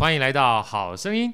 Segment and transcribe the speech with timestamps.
[0.00, 1.30] 欢迎来到好声音。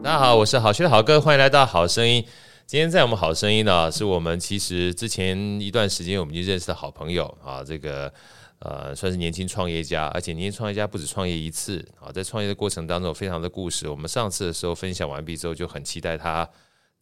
[0.00, 2.24] 大家好，我是好学的好哥，欢迎来到好声音。
[2.66, 8.12] 今天在我们好声音呢，是我们其实之前一段时间我们就认识的好朋友啊，这个。
[8.60, 13.86] 呃，算是年轻创业家，而且年轻创业家不止创业一次啊，在创业的过程当中有非常的故事。
[13.88, 16.48] 我们上次的时候分享完毕之后，就很期待他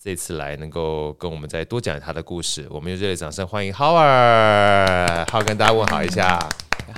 [0.03, 2.67] 这次来能够跟我们再多讲他的故事。
[2.69, 6.41] 我们用热烈掌声欢迎 Howard，好，跟大家问好一下。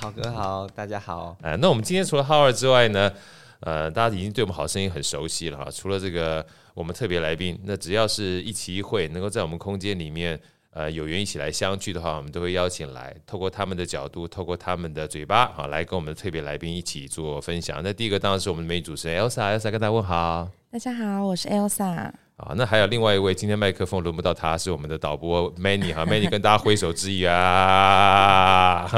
[0.01, 1.37] 好哥好，大家好。
[1.43, 3.13] 呃，那我们今天除了 Howard 之外呢，
[3.61, 5.69] 呃，大家已经对我们好声音很熟悉了哈。
[5.71, 10.41] 除了这个我们特别来宾，那只要是一期一会能够在我们空间里面。
[10.71, 17.81] 呃，有缘一起来相聚的话，我们都会邀请来，透过他们的角度，透过他们的嘴巴，好来跟我们的特别来宾一起做分享。
[17.85, 20.49] 那第一个当然是我们的美女主持人 Elsa，Elsa 跟大家问好。
[20.73, 22.24] 大家好，我是 Elsa。
[22.37, 28.89] 啊，那还有另外一位，今天麦克风轮不到他，是我们的导播 Manny 哈，Manny 跟大家挥手致意啊。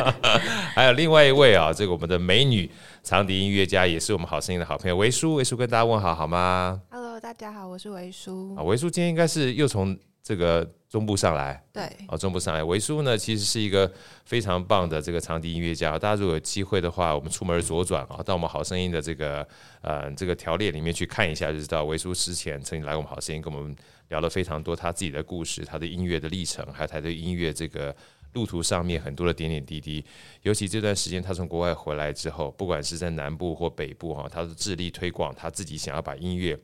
[0.74, 2.70] 还有另外一位啊，这个我们的美女
[3.02, 8.54] 长笛音乐家，也是我们好声音的好朋友维叔，维叔跟大家问好好吗？Hello，大家好，我是维叔。
[8.54, 9.96] 啊，维叔今天应该是又从。
[10.26, 13.92] 这个中部上来，对，哦，中部上来，维叔呢，其实是一个
[14.24, 15.98] 非常棒的这个长笛音乐家。
[15.98, 19.44] 大家如果有机会的话，我们出门左转啊，到我们好声音的这个
[19.80, 23.74] 呃这个条列里面去看一下，就知道维叔之前曾经来我们好声音，跟我们
[24.06, 27.92] 聊了非常多他自己的故事，他的音乐的历程，还有他的音乐这个
[28.34, 30.04] 路途上面很多的点点滴滴。
[30.42, 36.56] 尤其这段时间他从国外回来之后，不管是在南部或北部哈，他是致力推广他自己想要把音乐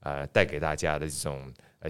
[0.00, 1.40] 呃带给大家的这种。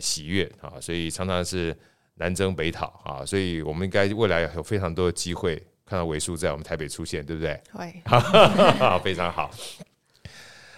[0.00, 1.74] 喜悦啊，所以常常是
[2.16, 7.60] 南征北讨啊，所以我们应该未来有非常多的机会看到维叔在我们台北出现，对不对？
[7.72, 8.02] 会，
[9.02, 9.50] 非常好。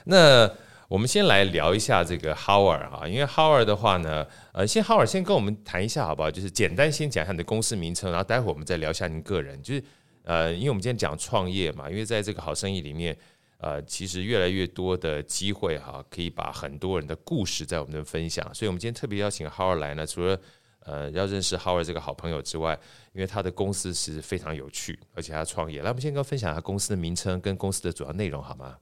[0.04, 0.50] 那
[0.88, 6.30] 我们先来聊一下这个 Howard 哈，因为 Howard 的话呢，呃，先 Howard 先跟我们谈一下好不好？
[6.30, 9.60] 就是简单先讲一下你的公司名称，然后待会儿我们再聊一下您个人。
[9.62, 9.82] 就是
[10.24, 13.16] 呃，因为我们今天讲创业嘛，因为在这个好生意里面。
[13.58, 18.44] 呃，其实越来越多的机会哈，可以把很多人的故事在我们这分享。
[18.54, 20.40] 所以，我们今天特别邀请 Howard 来呢，除了
[20.80, 22.78] 呃要认识 Howard 这个好朋友之外，
[23.12, 25.82] 因为他的公司是非常有趣，而且他创业。
[25.82, 28.78] 来，我们先跟分享一下公司的名称跟公司的主要内容好吗？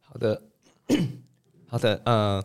[0.00, 0.42] 好的，
[1.66, 2.44] 好的，呃。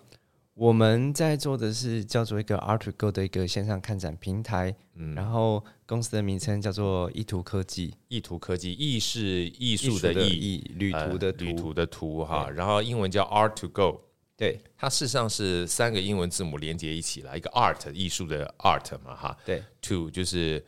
[0.57, 14.01] 我们在做的是叫做一个 art2go 的一个线上看展平台，嗯，然后公司的名称叫做意图科技，意图科技，意是艺术的艺，旅途的旅途的途哈，然后英文叫 Art to Go，
[14.35, 20.65] 对，它事实上是三个英文字母连接一起来，一个 art 艺术的 art 嘛哈，对，to 就是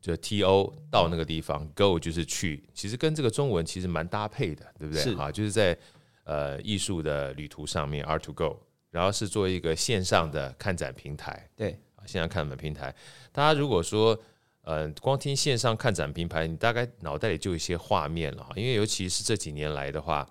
[0.00, 5.14] 就 T O 到那个地方，go 就是去，其实跟这个中文其实蛮搭配的，对不对？
[5.16, 5.76] 啊，就是在
[6.24, 8.56] 呃艺术的旅途上面 art2go。
[8.96, 12.94] 然后是做一个线上的看展平台，对，线上看展平台。
[13.30, 14.18] 大家如果说，
[14.62, 18.54] 呃，光听线上看展平台，你大概脑袋里就有一些画面了哈。
[18.56, 20.26] 因为尤其是这几年来的话，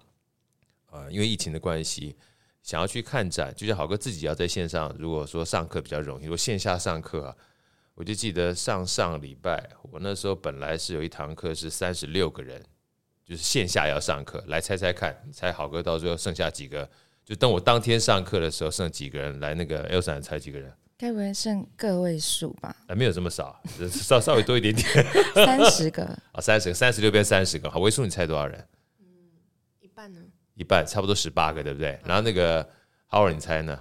[0.90, 2.16] 呃，因为疫情的关系，
[2.64, 7.36] 想要去看展，就像好哥自己要在线上，如果说上课比较容易，如果线下上课啊，
[7.94, 12.60] 我就记得上上礼拜，我那时候本来是有一堂课是三十六个人，
[13.24, 16.90] 就是线下要上课，来猜猜看，猜好哥到最后剩下几个？
[17.26, 19.56] 就等我当天上课的时候，剩几个人来？
[19.56, 20.72] 那个 Elsa 猜几个人？
[20.98, 22.74] 该不会剩个位数吧？
[22.88, 23.60] 啊，没有这么少，
[23.92, 24.86] 稍稍微多一点点，
[25.34, 27.70] 三十个啊， 三十个，三十六变三十个。
[27.70, 28.66] 好，位数你猜多少人？
[29.00, 29.06] 嗯，
[29.82, 30.22] 一半呢？
[30.54, 32.00] 一半，差不多十八个，对不对？
[32.06, 32.64] 然后那个
[33.10, 33.78] Howard 你猜呢？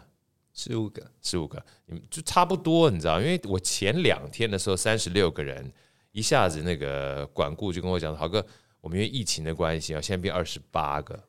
[0.54, 3.20] 十五个，十五个，你们就差不多，你知道？
[3.20, 5.70] 因为我前两天的时候三十六个人，
[6.12, 8.44] 一下子那个管顾就跟我讲，豪哥，
[8.80, 11.22] 我们因为疫情的关系啊，现在变二十八个。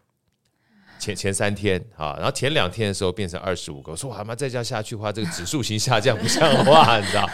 [0.99, 7.29] 前前三天啊，然后前两天的时候变成二十五个，我说我他妈再这样下去的话，这个指数型下降不像话， 你知道？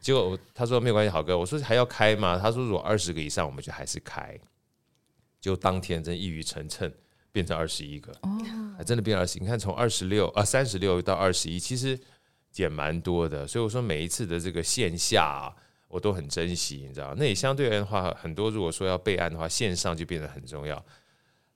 [0.00, 2.38] 结果他说没有关系，好哥，我说还要开吗？
[2.38, 4.36] 他说如果二十个以上，我们就还是开。
[5.40, 6.92] 就当天真一语成谶，
[7.32, 8.12] 变成二十一个，
[8.76, 9.38] 还真的变二十。
[9.40, 11.98] 你看从二十六啊三十六到二十一，其实
[12.50, 13.46] 减蛮多的。
[13.46, 15.50] 所以我说每一次的这个线下啊，
[15.88, 17.12] 我都很珍惜，你知道？
[17.16, 20.84] 那也相对而言的话，很多如果说要备案的话，线上就变得很重要。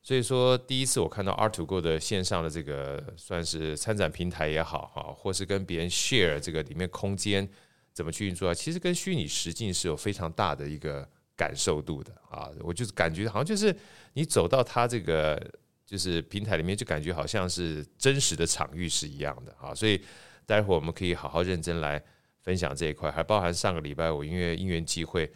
[0.07, 7.49] 所以说，第一次我看到 art2go 的线上的这个算是参展平台也好哈，或是跟别人 share 这个里面空间
[7.93, 11.05] 怎么去运作啊，其实跟虚拟实境是有非常大的一个
[11.37, 12.49] 感受度的啊。
[12.61, 13.77] 我就是感觉好像就是
[14.13, 15.45] 你走到它这个
[15.85, 19.75] 就是平台里面，就感觉好像是真实的场域是一样的啊。
[19.75, 20.01] 所以
[20.47, 22.01] 待会儿我们可以好好认真来
[22.43, 25.29] 分享这一块，还包含上个礼拜我因为因缘际会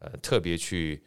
[0.00, 1.00] 呃特别去。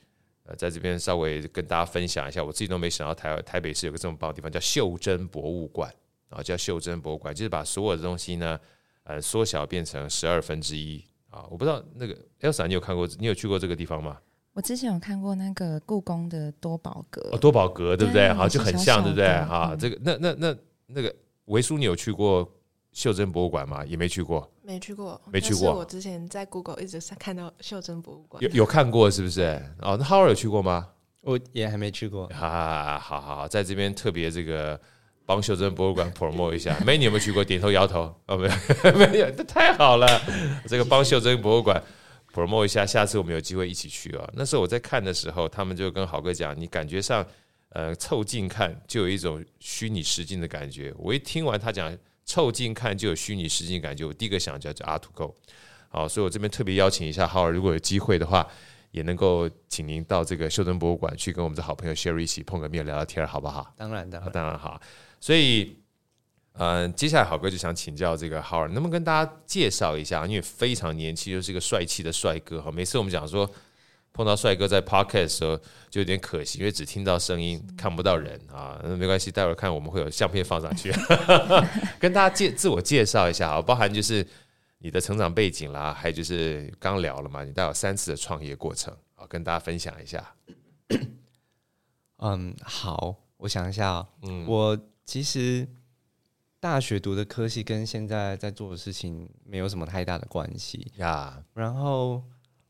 [0.58, 5.94] 在这边稍微跟大家分享一下，我自己都没想到台台北市有个这么棒的地方，叫袖珍博物馆
[6.30, 8.60] 啊，叫袖珍博物馆，就是把所有的东西呢，
[9.04, 13.08] 呃，缩小变成十二分之一啊，我不知道那个 Elsa，你有看过？
[13.20, 14.18] 你有去过这个地方吗？
[14.54, 18.34] 我之前有看过那个故宫的多宝阁，哦，多宝阁对不对？
[18.34, 19.26] 好，就很像，对不对？
[19.26, 20.58] 的哈，嗯这个那那那
[20.88, 22.52] 那个维叔，你有去过
[22.92, 23.86] 袖珍博物馆吗？
[23.86, 29.62] 也没去过，没去过，没去过我之前在 Google 一直是看到袖珍博物馆有，有看过是不是？
[29.82, 30.90] 哦，那 Howard 有去过吗？
[31.22, 32.26] 我也还没去过。
[32.28, 34.80] 啊，好好好，在这边特别这个
[35.26, 36.80] 帮袖珍博物馆 promote 一下。
[36.86, 37.44] 美女有没有去过？
[37.44, 38.14] 点头摇头。
[38.28, 40.08] 哦，没有， 没有，这太好了。
[40.68, 41.82] 这个帮袖珍博物馆
[42.34, 44.28] promote 一下，下次我们有机会一起去啊。
[44.34, 47.26] 那时候我在看的时候，他们就跟豪哥讲，你感觉上
[47.72, 50.94] 呃凑近看就有一种虚拟实境的感觉。
[50.98, 51.96] 我一听完他讲
[52.30, 55.36] 凑近看就有虚拟实境感觉，我第一个想叫叫 art2go。
[55.90, 58.48] 好，所以我这边特别邀请一下 Howard，如果有机会的话。
[58.92, 63.72] 也能够请您到这个秀珍博物馆去跟我们的好朋友 Sherry 一起碰个面聊聊天，好不好？
[63.78, 64.82] 当然的，当然好。
[65.20, 65.78] 所以，
[66.54, 70.26] 嗯、呃，接下来好哥就想请教这个 Howard，能不能跟大家介绍一下？
[70.26, 72.72] 因为非常年轻，又是一个帅气的帅哥哈。
[72.72, 73.48] 每次我们讲说
[74.14, 75.58] 碰到帅哥在 Podcast 的时候，
[75.90, 78.80] 就有点可惜，因为只听到声音，看不到人啊。
[78.84, 80.92] 那没关系，待会儿看我们会有相片放上去，
[82.00, 84.26] 跟大家介自我介绍一下啊，包含就是。
[84.82, 90.34] 你的成长背景啦，还有就是刚聊了嘛，你大概有三次的创业过程啊，跟大家分享一下。
[92.20, 95.68] 嗯，好，我想一下、喔，嗯，我其实
[96.62, 101.44] 大学读的科系跟现在在做的事情没有什么太大的关系呀。
[101.54, 102.24] 然后，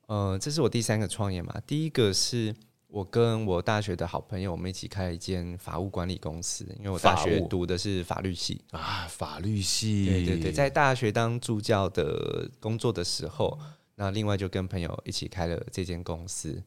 [0.10, 2.54] 呃，这是我第三个创业嘛，第一个是。
[2.92, 6.66] 我跟我大学的好朋友，我们一起开了一间法务管理公司。
[6.80, 10.08] 因为我大学读的是法律系啊，法律系。
[10.08, 13.56] 对对对，在大学当助教的工作的时候，
[13.94, 16.64] 那另外就跟朋友一起开了这间公司。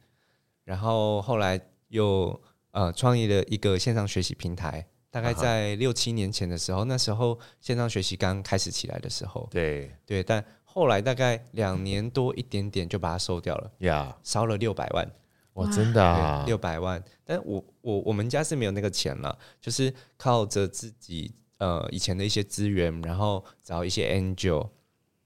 [0.63, 2.41] 然后后来又
[2.71, 9.49] 呃创立了一个线上学习平台，大概在六七年前的时候，那时候线上学习刚开始起来的时候。
[9.51, 15.07] 对对，但后来大概两年多一点点就把它收掉了，呀，烧了六百万。
[15.55, 24.71] 哇，真的啊，六百万，但我我我们家是没有那个钱了，就是靠着自己呃以前的一些资源，然后找一些 angel，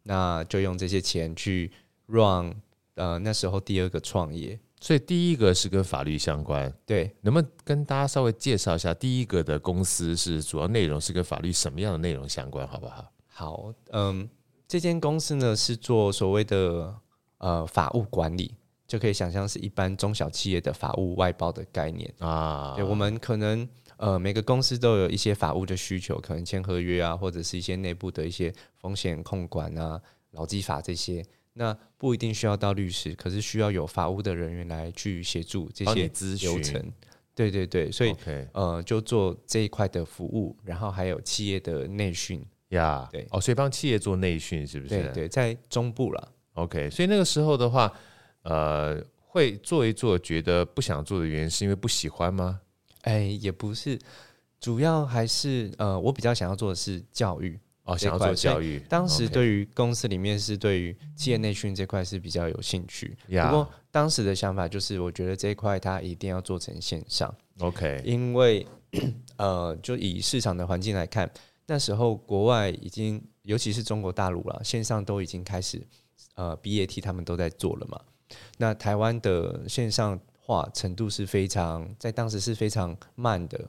[0.02, 1.70] 那就用这些钱去
[2.06, 2.52] run
[2.96, 13.12] 呃那时候第二个创业，所以第一个是跟法律相关，对，能不能跟大家稍微介绍一下第一个的公司是主要内容是跟法律什么样的内容相关，好不好？
[13.28, 14.28] 好，嗯，
[14.68, 16.94] 这间公司呢是做所谓的
[17.38, 18.54] 呃法务管理。
[18.88, 22.72] 就可以想象是一般中小企业的法务外包的概念啊。
[22.76, 31.20] 对，我们可能呃每个公司都有一些法务的需求，可能签合约啊，或者是一些内部的一些风险控管啊、劳基法这些。
[31.54, 36.08] 那不一定需要到律师，可是需要有法务的人员来去协助这些
[36.40, 36.92] 流程。
[37.34, 38.46] 对对对，所以 Okay.
[38.52, 42.40] 呃就做这一块的服务，然后还有企业的内训
[42.76, 43.08] 呀。
[43.10, 45.02] 对哦，所以帮企业做内训是不是？
[45.02, 46.32] 对对，在中部了。
[46.54, 47.92] OK，所以那个时候的话。
[48.48, 52.60] 呃，会做一做，觉得不想做的原因是因为不喜欢吗？
[53.02, 53.98] 哎、欸，也不是，
[54.60, 58.78] 主要还是呃，我比较想要做的是教育哦，想要做教育。
[58.88, 67.34] 当时对于公司里面是对于企业内训这块是比较有兴趣，嗯、不过当时的想法就是，我觉得这一块它一定要做成线上。
[67.58, 68.64] OK，因为
[69.38, 71.28] 呃，就以市场的环境来看，
[71.66, 75.84] 那时候国外已经，尤其是中国大陆了，线上都已经开始，
[76.36, 78.00] 呃，BAT 他们都在做了嘛。
[78.58, 83.68] 那台湾的线上化程度是非常，在当时是非常慢的。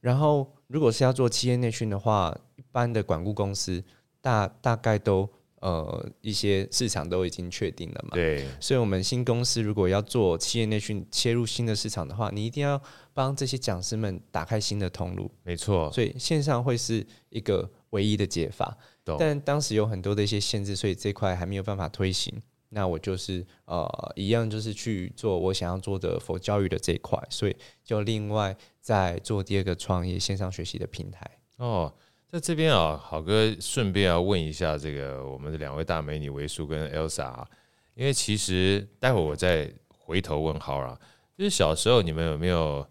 [0.00, 3.82] 然后，如果是要做企业内训的话，一般的管顾公司
[4.20, 5.28] 大大概都
[5.60, 8.10] 呃一些市场都已经确定了嘛。
[8.14, 8.46] 对。
[8.60, 12.80] 所以，我们新公司如果要做企业内训，切入新的市场的话，你一定要
[13.20, 15.30] 帮这些讲师们打开新的通路。
[15.42, 15.92] 没错。
[15.92, 18.74] 所以，线上会是一个唯一的解法。
[19.04, 19.16] 懂。
[19.18, 22.32] 但当时有很多的一些限制，所以这块还没有办法推行。
[22.70, 23.86] 那我就是呃
[24.16, 31.30] 一样，就是去做我想要做的佛教育的这一块，所以就另外再做第二个创业线上学习的平台。
[31.56, 31.92] 哦，
[32.30, 37.46] 在这边啊，好哥顺便要问一下这个我们的两位大美女维苏跟 Elsa 啊，
[37.94, 40.98] 因为其实待会我再回头问好啊，
[41.36, 42.86] 就是小时候你们有没有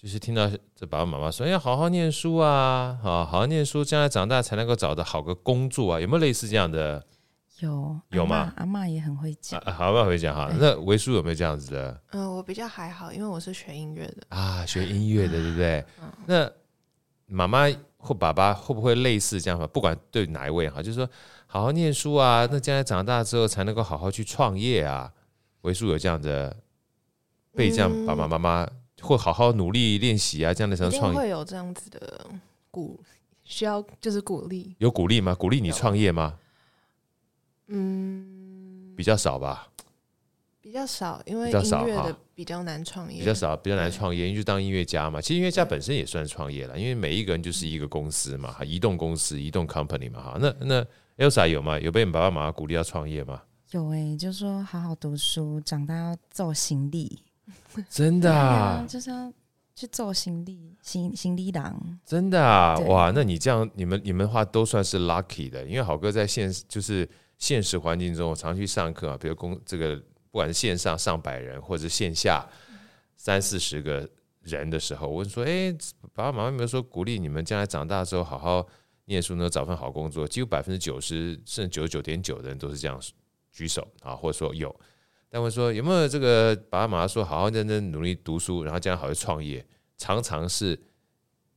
[0.00, 7.04] 就是听到这爸爸妈妈说要好好念书啊，好好好念书，将来长大才能够找到好个工作啊，有没有类似这样的？
[7.58, 8.52] 有有吗？
[8.56, 10.48] 阿妈也很会讲，啊、好，阿妈会讲哈。
[10.60, 12.00] 那维叔有没有这样子的？
[12.12, 15.84] 嗯，我比较还好，因为我是学音乐的啊，学音乐的，对不对？
[16.00, 16.48] 嗯、那
[17.26, 19.58] 妈妈或爸爸会不会类似这样？
[19.72, 21.10] 不管对哪一位哈，就是说
[21.48, 25.12] 好好念书啊，那将来长大之后才能够好好去创业啊。
[25.62, 26.56] 维叔有这样的
[27.56, 28.64] 被这样爸爸妈妈
[29.00, 32.26] 会好好努力练习啊，这样的才能创业会有这样子的
[32.70, 33.00] 鼓
[33.44, 35.34] 需要就是鼓励，有鼓励吗？
[35.34, 36.38] 鼓励你创业吗？
[37.68, 39.68] 嗯，比较少吧？
[40.60, 45.18] 比较少，因为音乐的比较难创业，比较少，比较难创业，因为就当音乐家嘛。
[45.18, 50.38] 其实音乐家本身也算创业了，因为每一个人就是一个公司嘛，哈，移动公司、移动 company 嘛，哈。
[50.38, 50.86] 那那
[51.16, 51.80] Elsa 有吗？
[51.80, 53.40] 有被你爸爸妈妈鼓励要创业吗？
[53.70, 57.22] 有哎、欸，就说好好读书，长大要做行李，
[57.88, 59.32] 真的啊，就是要
[59.74, 70.02] 去做行李，行行李郎，真的啊，哇，那你这样，你们你们的话都算是 lucky 的，因为好哥在现就是现实环境中，我常去上课啊，比如公这个。
[70.30, 72.46] 不管是线上上百人，或者是线下
[73.16, 74.08] 三四十个
[74.42, 75.72] 人的时候，我问说：“哎，
[76.12, 78.64] 爸爸妈妈有没有说鼓励你们将来长大之后好好
[79.06, 79.48] 念书呢？
[79.48, 83.00] 找份好工作？”几乎百分之九十甚至九十九点九的人都是这样
[83.50, 84.68] 举手啊，或者说有。
[85.30, 89.64] 但我说有没有这个爸爸妈妈说好好认真努力读书，然后将来好好创业？
[89.96, 90.80] 常常是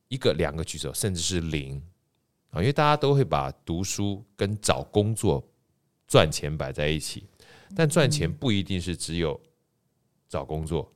[0.07, 1.81] 一个两个举手，甚至是零
[2.49, 5.47] 啊，因为大家都会把读书跟找工作
[6.07, 7.25] 赚钱摆在一起。
[7.73, 9.39] 但赚钱不一定是只有
[10.27, 10.91] 找工作，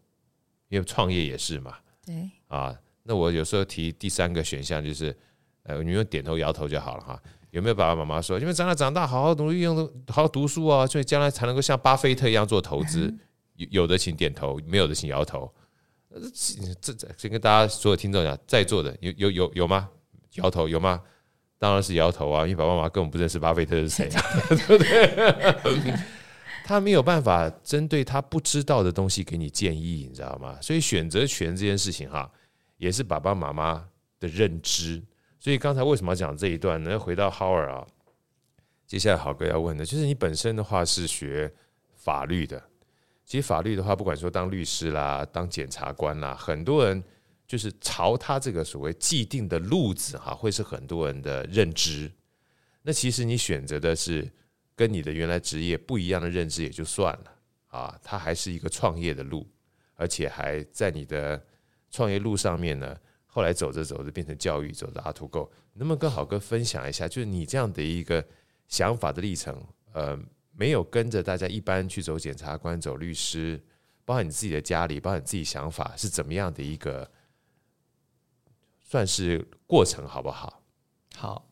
[0.68, 1.78] 因为创业也是嘛。
[2.06, 5.16] 对啊，那我有时候提第三个选项就是，
[5.64, 7.24] 呃，你用点头摇头就好了哈。
[7.56, 9.78] 有没有爸爸妈妈说，因为将来长大好好努力用，
[10.10, 13.14] 好好读书啊，所以将来才能够像巴菲特一样做投资？
[13.56, 15.50] 有有的请点头，没有的请摇头。
[16.82, 19.90] 这这先跟大家所有听众讲，在座的有有有有吗？
[20.34, 21.02] 摇头有吗？
[21.58, 25.94] 当然是摇头啊，因为爸爸妈妈根本不认识巴菲特是谁啊，对不对？
[26.66, 30.58] 他没有办法针对他不知道的东西给你建议，你知道吗？
[30.62, 32.30] 所以选择权这件事情哈，
[32.76, 33.86] 也是爸爸妈妈
[34.20, 35.02] 的认知。
[35.46, 37.00] 所以刚才为什么要讲这一段呢？
[37.00, 37.88] 回到 Howard 啊，
[38.88, 41.54] 接下来好哥要问的就是你本身的话是学
[41.94, 42.60] 法律的，
[43.24, 47.04] 其实法律的话，不管说当律师啦、当检察官啦，很多人
[47.46, 52.12] 就是朝他这个所谓既定的路子哈，会是很多人的认知。
[52.82, 54.28] 那其实你选择的是。
[54.76, 57.32] 跟你的原来职业不一样的认知也就算了
[57.68, 59.48] 啊，它还是一个创业的路，
[59.94, 61.42] 而且还在你的
[61.92, 62.98] 创业路上面呢。
[63.36, 68.26] 后来走着走着变成教育，走着 R2Go，能不能跟好哥分享一下，就是你这样的一个
[68.70, 69.62] 想法的历程？
[69.92, 70.18] 呃，
[70.54, 73.62] 没有跟着大家一般去走检察官、走律师，
[74.06, 77.12] 包括你自己的家里，包括你自己想法是怎么样的一个
[78.82, 80.64] 算是过程，好不好？
[81.14, 81.46] 好，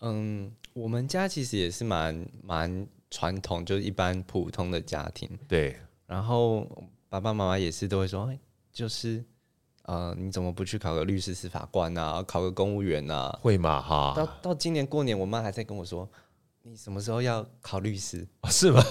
[0.00, 0.52] 嗯。
[0.74, 5.28] 我们家其实也是蛮蛮传统，就是一般普通的家庭。
[5.48, 6.60] 对，然后
[7.08, 8.32] 爸爸妈妈也是都会说，
[8.70, 9.24] 就是
[9.88, 13.36] 呃，你怎么不去考个律师、司法官啊，考个公务员啊？
[13.40, 13.80] 会吗？
[13.80, 16.06] 哈，到到今年过年，我妈还在跟我说，
[16.62, 18.26] 你什么时候要考律师？
[18.42, 18.82] 哦、是吗？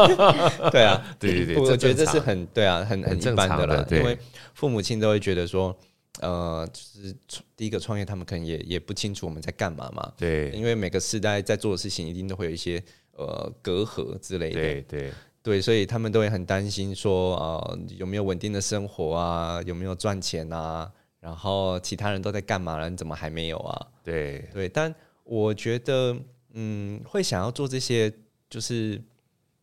[0.72, 4.18] 对啊， 对对对，我觉得这是很对啊，很很一般的了，对，因为
[4.54, 5.76] 父母亲都会觉得说。
[6.20, 7.16] 呃，就是
[7.56, 10.12] 第一个创业，他们可能也也不清楚我们在干嘛嘛。
[10.18, 12.82] 对，因为每个世代在做的事情，一定都会有一些
[13.12, 14.54] 呃隔阂之类的。
[14.60, 23.86] 对对对，所以他们都会很担心说，呃，有没有稳定的生活啊，有没有赚钱啊，然后其他人都在干嘛了，你怎么还没有啊？
[24.04, 24.94] 对对，但
[25.24, 26.14] 我觉得，
[26.52, 28.12] 嗯，会想要做这些，
[28.50, 29.00] 就是，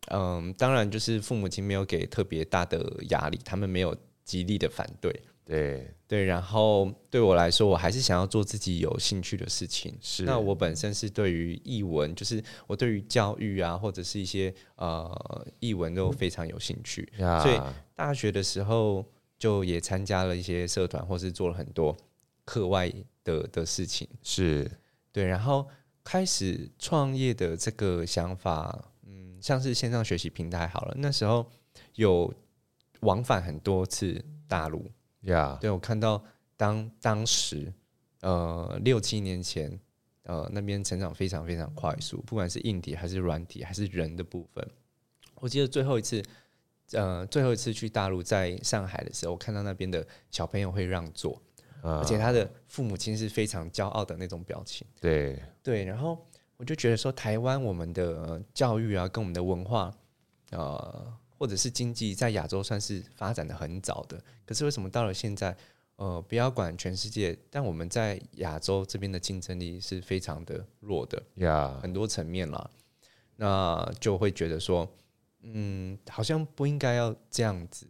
[0.08, 5.22] 嗯，当然就是父母亲没有给特别大的压力，他们没有极力的反对。
[5.48, 9.98] 对对，然后对我来说，我还是想要做自己有兴趣的事情。
[10.02, 17.08] 是，那我本身是对于译文，就是我对于教育啊，或者是一些呃译文都非常有兴趣。
[17.20, 17.58] 呀所以
[17.96, 19.06] 大学的时候
[19.40, 21.96] 就也参加了一些社团，或是做了很多
[22.44, 22.92] 课外
[23.24, 24.06] 的的事情。
[24.22, 24.70] 是
[25.14, 25.66] 对，然后
[26.04, 31.50] 开始创业的这个想法，嗯，像是线上学习平台好了，那时候
[31.96, 32.34] 有
[33.00, 34.86] 往返很多次大陆。
[35.22, 36.24] 呀.对，我看到
[36.56, 37.74] 当当时，
[38.22, 39.80] 呃，六七年前，
[40.24, 44.68] 呃，那边成长非常非常快速，不管是硬体还是软体还是人的部分。
[45.36, 46.24] 我记得最后一次，
[46.94, 51.42] 呃，最后一次去大陆，在上海的时候，我看到那边的小朋友会让座
[51.84, 52.00] ，uh.
[52.00, 54.88] 而且他的父母亲是非常骄傲的那种表情。
[55.00, 56.26] 对对，然后
[56.58, 59.94] 我就觉得说，台湾我们的教育啊，跟我们的文化，
[60.52, 61.14] 呃。
[61.38, 65.56] 或者是经济在亚洲算是发展的很早的，可是为什么到了现在，
[65.98, 72.70] 呃，不要管全世界，但我们在亚洲这边的竞争力是非常的弱的，呀.很多层面啦，
[73.36, 74.92] 那就会觉得说，
[75.44, 77.88] 嗯，好像不应该要这样子，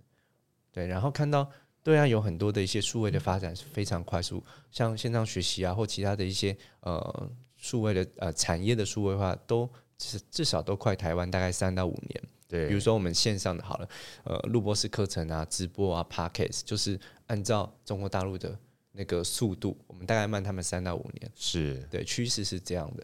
[0.72, 1.50] 对，然后看到
[1.82, 12.24] 对啊，有很多的一些数位的发展是非常快速，像线上学习啊，或其他的一些呃数位的呃产业的数位化，都至至少都快台湾大概三到五年。
[12.48, 13.90] 对，比如说我们线上的好了，
[14.24, 18.58] 呃，录播式课程啊，直播啊，Podcast，就是按照中国大陆的
[18.94, 21.32] 那个速度，我们大概慢他们三到五年。
[21.36, 23.04] 是，对，趋势是这样的。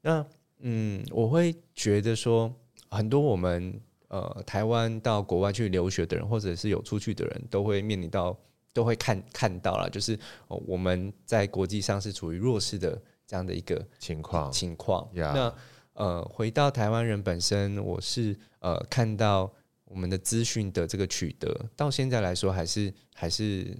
[0.00, 0.26] 那
[0.60, 2.52] 嗯，我会觉得说，
[2.88, 3.78] 很多我们
[4.08, 8.36] 呃台湾到国外去留学的人，或者是有出去的人都会面临到，
[8.72, 10.18] 都会看看到了，就是
[10.48, 15.06] 哦我们在国际上是处于弱势的这样的一个情况情况。
[15.14, 15.52] Yeah.
[15.98, 19.52] 那呃回到台湾人本身，我是呃看到
[19.84, 23.76] 我们的资讯的这个取得，到现在来说还是还是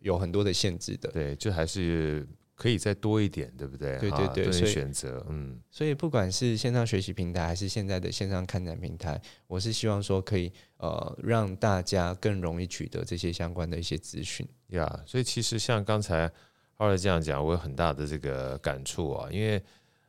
[0.00, 1.10] 有很多的限制的。
[1.10, 2.26] 对，就还是。
[2.56, 3.98] 可以再多一点，对不对？
[3.98, 14.86] 对对对，所以选择，嗯，所以不管是线上学习平台，还是现在的线上看展平台，我是希望说可以呃让大家更容易取得这些相关的一些资讯呀。
[14.86, 16.30] Yeah, 所以其实像刚才
[16.76, 19.60] 二位这样讲，我有很大的这个感触啊，因为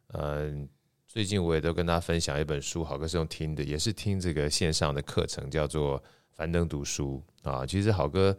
[0.09, 0.21] 嗯、
[0.61, 0.67] 呃，
[1.15, 6.03] 最近我也都跟大家分享一本书，好哥是用听的，也是听这个线上的课程，叫做
[6.33, 7.65] 樊登读书啊。
[7.65, 8.37] 其实好哥。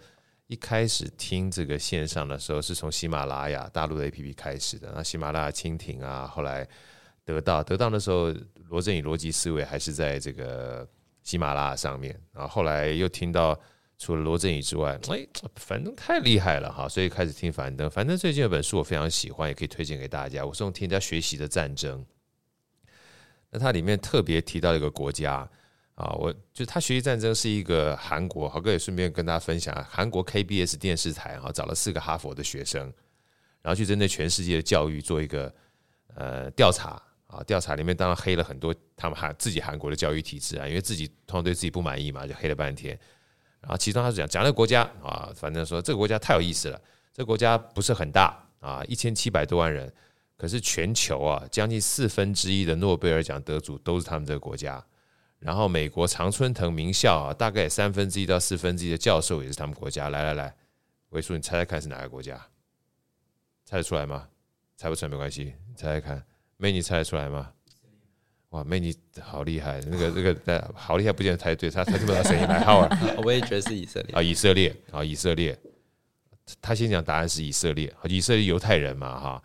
[0.49, 4.93] 一开始听这个线上的时候，是从喜马拉雅大陆的 APP 开始的。
[4.95, 6.69] 那喜马拉雅、蜻蜓啊，后来
[7.25, 8.33] 得到得到的时候，
[8.69, 10.87] 罗振宇逻辑思维还是在这个
[11.23, 12.15] 喜马拉雅上面。
[12.33, 13.59] 然后后来又听到
[13.99, 17.91] 除了罗振宇之外，哎，樊登太厉害了哈，所以开始听樊登。
[17.91, 20.45] 樊登最近有本书我非常喜欢，也可以推荐给大家。
[20.45, 22.07] 我是用听人家学习的战争。
[23.57, 25.49] 那它里面特别提到一个国家。
[25.95, 32.83] 啊，我就他学习战争是一个韩国，好哥也顺便跟大家分享，韩国 KBS 电视台哈找了四个哈佛的学生，
[33.63, 35.51] 然后去针对全世界的教育做一个
[36.15, 42.93] 呃调查啊，调查里面当然黑了很多他们韩自己韩国的教育体制啊，因为自己通常对自己不满意嘛，就黑了半天。
[43.63, 46.79] 然后其中他是讲讲那个国家啊，反正说这个国家太有意思了，
[47.11, 49.91] 这个国家不是很大啊，一千七百多万人，
[50.37, 54.85] 可是全球啊将近四分之一的诺贝尔奖得主都是他们这个国家。
[55.39, 60.09] 然后美国常春藤名校啊，大概三分之一到四分之一的教授也是他们国家。
[60.09, 60.57] 来来来，
[61.11, 62.41] 维叔，你猜猜看是哪个国家？
[63.65, 64.29] 猜得出来吗？
[64.77, 66.25] 猜不出来没关系，你猜猜看。
[66.57, 67.53] 美妮猜得出来吗？
[68.51, 72.47] 哇，美妮好厉害，那个那个好厉害，不见得猜对，他他听不到声音。
[72.47, 75.59] 来，浩尔，我也觉得是以色列啊，以色列啊，以色列。
[76.63, 79.43] 他先讲答案是以色列，以色列犹太人嘛哈。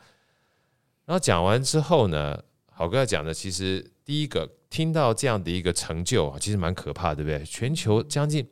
[1.11, 4.49] 然后讲完之后呢，好哥要讲的其实第一个。
[4.69, 7.43] 听到这样的一个成就啊，其实蛮可怕，对不对？
[7.43, 8.49] 全球将近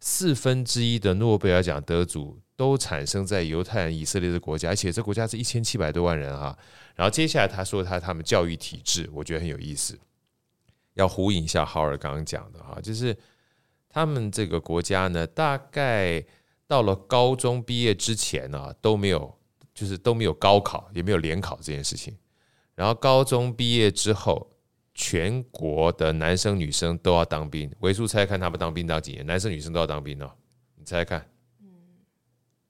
[0.00, 6.54] 四分之一的诺贝尔奖得主都产生在犹太人以色列的国家，而且这国家是一千七百多万人哈。
[6.94, 9.98] 然后接下来他说他他们教育体制，我觉得很有意思，
[10.92, 13.16] 要呼应一下浩尔刚刚讲的哈，就是
[13.88, 16.22] 他们这个国家呢，大概
[16.66, 19.34] 到了高中毕业之前呢，都没有，
[19.74, 22.16] 就是都没有高考，也没有联考这件事情。
[22.74, 24.48] 然后高中毕业之后。
[24.94, 29.24] 全国的男生女生都要当兵，维叔猜猜看他们当兵当几年？
[29.24, 30.30] 男生女生都要当兵哦，
[30.76, 31.26] 你猜猜看。
[31.62, 31.66] 嗯，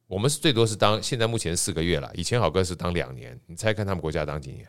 [0.07, 4.65] 我们是最多是当，现在目前四个月了，以前好哥是当两年，你猜看他们国家当几年？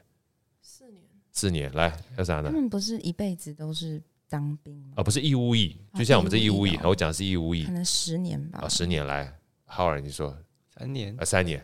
[0.64, 1.04] 四年。
[1.32, 2.50] 四年，来要啥呢？
[2.50, 4.94] 他们不是一辈子都是当兵吗？
[4.96, 8.62] 啊，不是义务役，就像我们这义务役，我讲是义务役，可能十年吧。
[8.64, 9.32] 啊，十年来，
[9.66, 10.36] 浩尔你说
[10.76, 11.64] 三年啊，三年，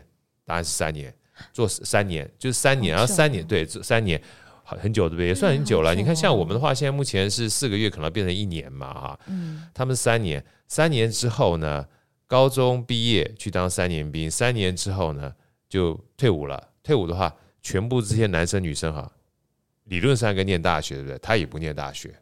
[0.50, 1.14] 答案是三年，
[1.52, 4.20] 做三年就是三年，然后三年对，三年。
[4.62, 5.26] 很久对不对？
[5.26, 5.96] 也算很久了。
[5.96, 9.20] 你看，像我们的话，现在目前是四个月，可能变成一年嘛，哈。
[9.26, 9.64] 嗯。
[9.74, 11.84] 他们三年，三年之后呢，
[12.28, 15.34] 高中毕业去当三年兵，三年之后呢
[15.68, 16.68] 就退伍了。
[16.84, 19.10] 退伍的话，全部这些男生女生哈，
[19.86, 21.18] 理论上应该念大学，对不对？
[21.18, 22.14] 他也不念大学，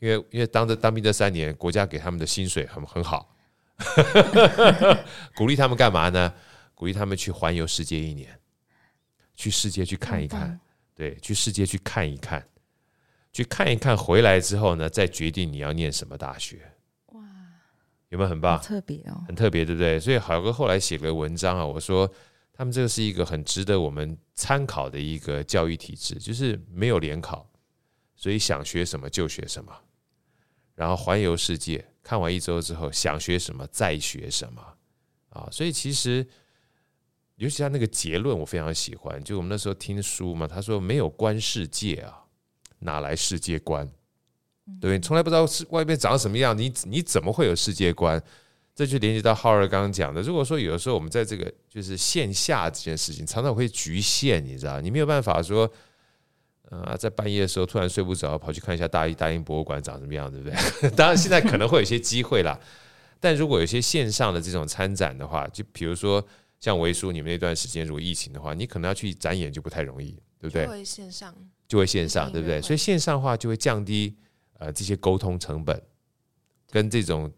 [0.00, 3.36] 因为因为当这当兵这三年，国家给他们的薪水很很好，
[5.36, 6.34] 鼓励他们干嘛呢？
[6.78, 8.38] 鼓励他们去环游世界一年，
[9.34, 10.60] 去世界去看一看。
[10.94, 12.48] 对，去世界去看一看，
[13.32, 16.72] 去看一看，回来之后呢，再决定你要念什么大学。
[17.06, 17.20] 哇，
[18.10, 18.62] 有没有很棒？
[18.62, 19.98] 特别哦，很特别，对不对？
[19.98, 22.08] 所以好哥后来写个文章啊，我说
[22.52, 27.50] 他们这个是一个很值得我们参考的一个教育体制，就是没有联考，
[28.14, 29.72] 所以想学什么就学什么，
[30.76, 34.62] 然后环游世界，看完一周之后想学什么再学什么
[35.30, 36.24] 啊，所以其实。
[37.38, 39.22] 尤其他那个结论，我非常喜欢。
[39.22, 42.24] 就我们那时候听书嘛，他说没有观世界啊，
[42.80, 43.88] 哪来世界观？
[44.80, 48.20] 对，你从来不知道是外面长什么样，你你怎么会有世界观？
[48.74, 50.20] 这就连接到浩尔刚刚讲的。
[50.20, 55.70] 如果说有的时候我们在这个就是线下这件事情，常常会局限，你知道，你没有办法说，
[56.70, 60.90] 啊，在半夜的时候突然睡不着，跑去看一下大英大英博物馆长什么样，对不对？
[60.96, 62.58] 当然现在可能会有些机会啦，
[63.20, 66.26] 但如果有些线上的这种参展的话，就比如说。
[66.60, 70.64] 像维叔，你们那段时间如果疫情的话，你可能要去展演就不太容易，对不对？
[70.64, 72.60] 就会线上，就会线上，对不对？
[72.60, 74.16] 所以线上的话就会降低
[74.58, 75.80] 呃这些沟通成本，
[76.70, 77.32] 跟这种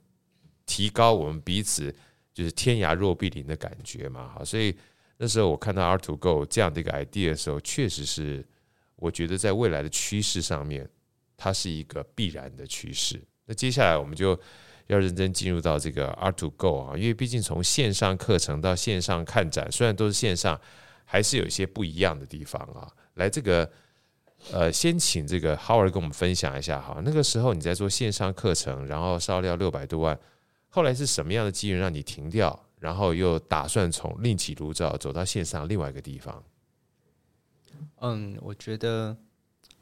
[0.64, 1.94] 提高我们彼此
[2.32, 4.30] 就是天涯若比邻的感觉嘛。
[4.34, 4.74] 好，所以
[5.18, 8.46] 那时候我看到 R to Go 这样的一个 idea 的时候，确实是
[8.96, 10.88] 我觉得在未来的趋势上面，
[11.36, 13.22] 它是一个必然的趋势。
[13.44, 14.38] 那接下来我们就
[14.90, 20.60] 要认真进入到这个 Art2Go 啊，因为毕竟从线上课程到线上看展，虽然都是线上，
[21.04, 22.90] 还是有一些不一样的地方啊。
[23.14, 23.70] 来，这个
[24.50, 30.18] 呃，先请这个 Howard 跟我们分享一下哈，那个时候你在做线上课程，然后烧掉六百多万，
[30.68, 36.42] 后来是什么样的机缘让你停掉，然后又打算从另起炉灶走到线上另外一个地方？
[38.00, 39.16] 嗯，我觉得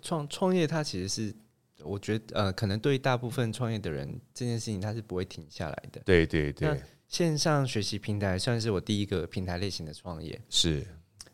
[0.03, 1.35] 创创业它其实是。
[1.85, 6.01] 我觉得呃，可能对于大部分创业的人，这件事情他是不会停下来的。
[6.05, 6.69] 对对对。
[6.69, 10.41] 那线上学习平台算是我第一个平台类型的创业。
[10.49, 10.87] 是。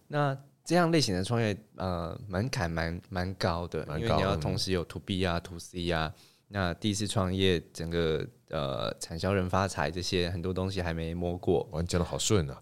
[0.07, 6.15] 那这样类型的创业，呃，门槛蛮蛮高的，因为你要同时有 To B 啊、To C 啊。
[6.49, 12.61] 那第一次创业，整个呃产销人发财这些很多东西还没摸过，哇，你讲的好顺啊！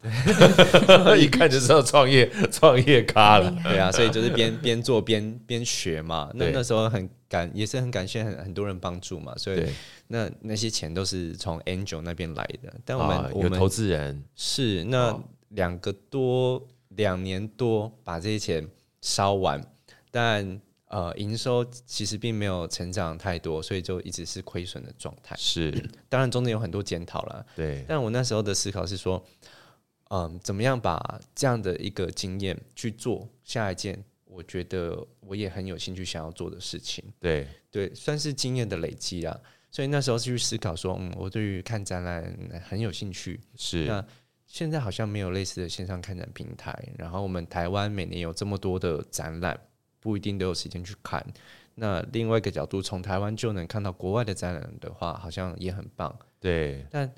[1.14, 6.30] 一看就知道创业创业咖了， 对啊，所以就是边 边做边边学嘛。
[6.34, 9.62] 那那时候很感也是很感谢很很多人帮助嘛，所以
[10.08, 12.72] 那那些钱都是从 Angel 那边来的。
[12.86, 15.14] 但我们、啊、有投资人是那
[15.50, 18.66] 两个多两年多把这些钱
[19.02, 19.62] 烧完，
[20.10, 20.60] 但。
[20.92, 25.34] 呃，营收其实并没有成长太多，所以就一直是亏损的状态。
[25.38, 25.72] 是，
[26.06, 27.46] 当然中间有很多检讨了。
[27.56, 29.24] 对，但我那时候的思考是说，
[30.10, 37.02] 嗯、呃，怎么样把这样的一个经验去做下一件，我觉得我也很有兴趣想要做的事情。
[37.18, 39.34] 对，对，算是经验的累积啊。
[39.70, 43.40] 所以那时候去思考说，嗯，我对于看展览很有兴趣。
[43.56, 44.04] 是，那
[44.46, 49.58] 现在好像没有类似的线上看展平台，然后我们台湾每年有这么多的展览。
[50.02, 51.24] 不一定都有时间去看。
[51.76, 56.14] 那另外一个角度，从台湾就能看到国外的展览的话，好像也很棒。
[56.40, 57.10] 对，但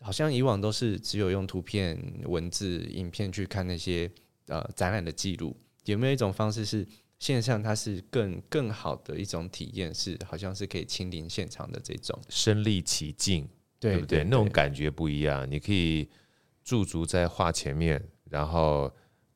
[0.00, 4.10] 好像以往都是只有用图片、文字、影片去看那些
[4.46, 5.54] 呃展览的记录。
[5.84, 6.84] 有没有一种方式是
[7.18, 9.94] 线上，它是更更好的一种体验？
[9.94, 13.46] 是好像是可以亲临现场的这种身临其境，
[13.78, 14.24] 对，对不对？
[14.24, 15.46] 那种感觉不一样。
[15.48, 16.08] 你可以
[16.64, 18.90] 驻足在画前面，然后。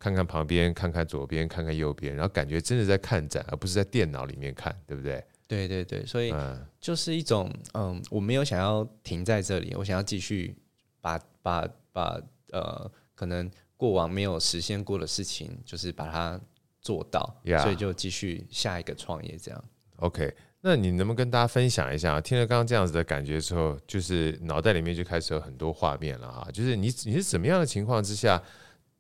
[0.05, 5.25] 看看旁边，看看左边，看看右边，然后感觉真的在看展，而不是在电脑里面看，对不对？
[5.49, 6.31] 对对对，所以
[6.79, 10.55] 就是一种嗯，我没有想要停在这里，我想要继续
[11.01, 12.21] 把把把
[12.53, 16.39] 呃，可能过往没有实现过的事情，就是把它
[16.83, 17.63] 做到，Yeah.
[17.63, 19.65] 所以就继续下一个创业这样。
[19.97, 22.21] OK，那你能不能跟大家分享一下？
[22.21, 28.43] 听了刚刚这样子的感觉之后，就是脑袋里面就开始有很多画面了哈，就是你你是怎么样的情况之下？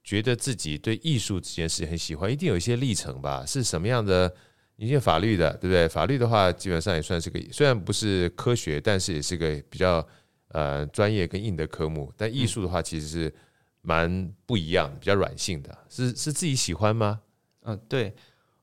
[0.05, 3.45] 觉得自己对艺术这件事很喜欢，一定有一些历程吧？
[3.45, 4.33] 是什么样的？
[4.77, 5.89] 你念法律的，对不对？
[5.89, 10.05] 法律的话，基本上也算是个，虽然不是科学，但是也是个比较
[10.49, 12.13] 呃专业跟硬的科目。
[12.17, 13.33] 但艺术的话，其实是
[13.83, 15.79] 蛮不一样，比较软性的。
[15.89, 17.21] 是是自己喜欢吗？
[17.63, 18.13] 嗯，对，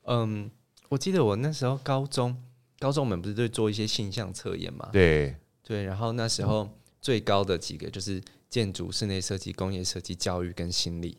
[0.04, 0.51] 嗯，
[0.89, 2.38] 我记得我那时候高中，
[2.77, 4.89] 高中我们不是都做一些性向测验嘛？
[4.91, 6.69] 对对，然后那时候
[7.01, 11.17] 最高的几个就是建筑、室内设计、工业设计、教育跟心理。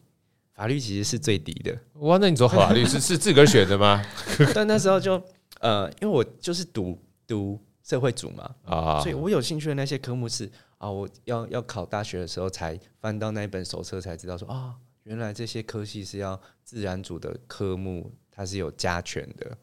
[0.54, 2.18] 法律其实是最低的哇！
[2.18, 4.04] 那你走法律是 是自个儿选的吗？
[4.54, 5.22] 但那时候就
[5.60, 19.56] 呃，因为我就是读读社会组嘛啊，所以我有兴趣的那些科目是啊，我要要考大学的时候才翻到那一本手册才知道说啊，原来这些科系是要自然组的科目，它是有加权的。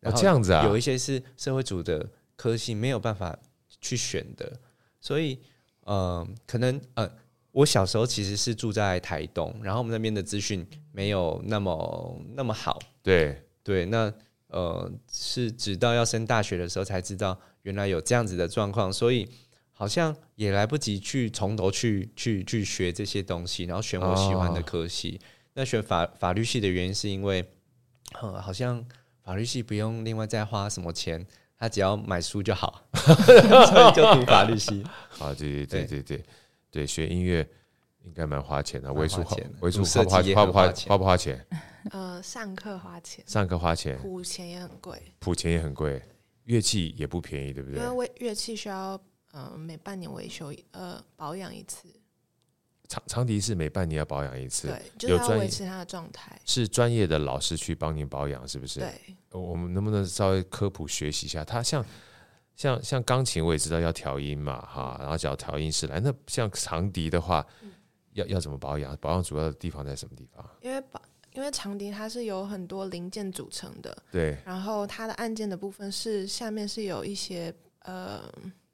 [0.00, 3.36] 然后，这样子啊，有一些是社会组的科系没有办法
[3.80, 4.60] 去选的，
[5.00, 5.40] 所以
[5.84, 7.10] 呃，可能呃。
[7.58, 12.78] 我小时候其实是住在台东，然后我们那边的资讯没有那么那么好。
[13.02, 14.12] 对对，那
[14.46, 19.28] 呃是直到要升大学的时候才知道原来有这样子的状况，所以
[19.72, 25.18] 好像也来不及去从头去去去学这些东西，然后选我喜欢的科系。
[25.20, 27.44] 哦、那选法法律系的原因是因为，
[28.20, 28.86] 呃，好像
[29.24, 31.26] 法律系不用另外再花什么钱，
[31.58, 34.84] 他只要买书就好， 所以就读法律系。
[35.08, 36.24] 好， 对对对对对。
[36.70, 37.48] 对，学音乐
[38.04, 41.44] 应该蛮花钱的，为数花维数花花花不花花不花钱？
[41.90, 46.02] 呃，上课花钱，上课花钱，谱钱也很贵，谱钱也很贵，
[46.44, 47.82] 乐器也不便宜，对不对？
[47.82, 49.00] 因为乐器需要
[49.32, 51.88] 呃每半年维修呃保养一次。
[52.88, 56.38] 长长笛是每半年要保养一次，对，就是要维持它的状态。
[56.44, 58.80] 是专业的老师去帮您保养，是不是？
[58.80, 58.92] 对，
[59.30, 61.44] 我们能不能稍微科普学习一下？
[61.44, 61.84] 它像。
[62.58, 66.00] 像像钢琴我也知道要调音嘛哈，然后找调音师来。
[66.00, 67.70] 那像长笛的话，嗯、
[68.14, 68.96] 要要怎么保养？
[68.96, 70.44] 保养主要的地方在什么地方？
[70.60, 71.00] 因为保
[71.34, 74.36] 因为长笛它是有很多零件组成的，对。
[74.44, 78.28] 然后它的按键的部分是下面是有一些呃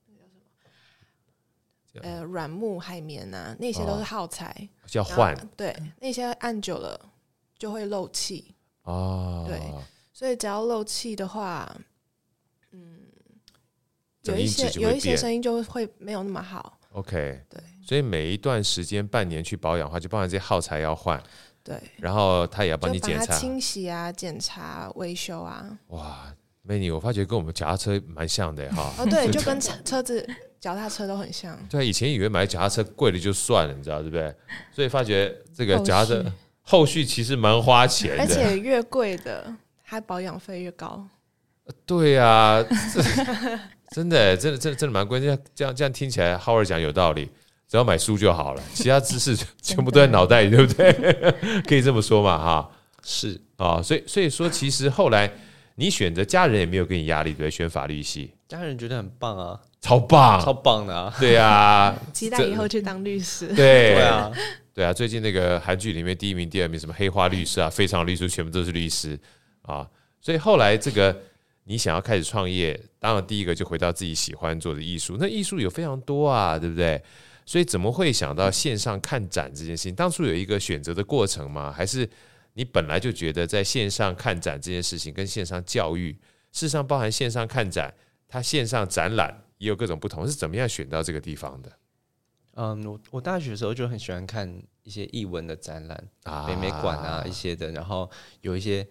[0.07, 5.49] 那叫什么呃软木海绵啊，那些都是耗材，要、哦、换。
[5.59, 6.99] 对，那些按久了
[7.59, 9.45] 就会漏气哦。
[9.47, 9.61] 对，
[10.11, 11.71] 所以只要漏气的话。
[14.27, 16.79] 嗯，有一些有一些声音音就会没有那么好。
[16.93, 21.21] OK，对，所以每一段时间半年去保养的话，就包含这些耗材要换，
[21.65, 25.77] 对，然后他也要帮你检查、清洗啊、检查、维修啊。
[25.89, 26.33] 哇，
[26.63, 28.95] 美女，我发觉跟我们脚踏车蛮像的哈。
[28.99, 30.25] 哦，对， 就跟车车子、
[30.61, 31.59] 脚踏车都很像。
[31.69, 34.33] 对，以前以为买脚踏车贵了就算了，你知道对不对？
[34.71, 36.25] 所以发觉这个脚踏车
[36.63, 39.53] 后续其实蛮花钱的，而且越贵的，
[39.85, 41.05] 它保养费越高。
[41.85, 42.63] 对啊，
[43.95, 45.39] 真的，真的，真的，真的蛮关键。
[45.55, 47.31] 这样，这样听起来，Howard 讲有道理。
[47.69, 50.93] 只要买书就好了，其他知识 全部都在脑袋里，对不对？
[51.63, 52.71] 可以这么说嘛，哈。
[53.05, 55.31] 是啊，所以，所以说，其实后来
[55.77, 63.47] 你选择家人也没有给你压力，对，选法律系，家人觉得很棒啊，超棒，超棒的啊，对啊， 期待以后去当律师。
[63.47, 64.33] 对，对啊，
[64.75, 64.93] 对啊。
[64.93, 69.17] 最近那个韩剧里面第一名、第二名，什么黑花律师啊、非常律师，全部都是律师
[69.63, 69.87] 啊。
[70.21, 71.17] 所以后来这个。
[71.65, 75.17] 你想要开始创业，当然第一个就回到自己喜欢做的艺术。
[75.19, 77.03] 那艺术有非常多啊，对不对？
[77.47, 79.95] 所以怎么会想到线上看展这件事情？
[79.95, 81.71] 当初有一个选择的过程吗？
[81.71, 82.09] 还是
[82.55, 86.13] 你本来就觉得在线上看展这件事情跟线上教育，
[86.53, 87.93] 事实上包含线上看展，
[88.29, 91.73] 它线上展览也有各种不同，是怎么样选到这个地方的？
[92.57, 98.11] 嗯，我我大学的时候就很喜欢看一些艺文的展览啊，北美馆啊一些的，然后
[98.43, 98.87] 有一些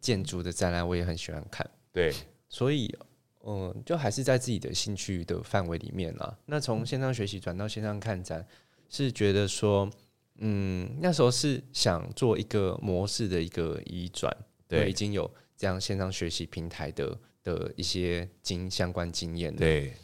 [0.00, 1.68] 建筑的展览，我也很喜欢看。
[1.96, 2.12] 对，
[2.46, 2.94] 所以，
[3.42, 6.36] 嗯，就还是在自己的兴趣的范围里面啦。
[6.44, 8.46] 那从线上学习转到线上看展，
[8.90, 9.90] 是觉得说，
[10.34, 14.30] 嗯，那时候是想做一个模式的一个移转，
[14.68, 19.56] 对，已经有这样线上学习平台的的一些经相关经验。
[19.56, 19.94] 对，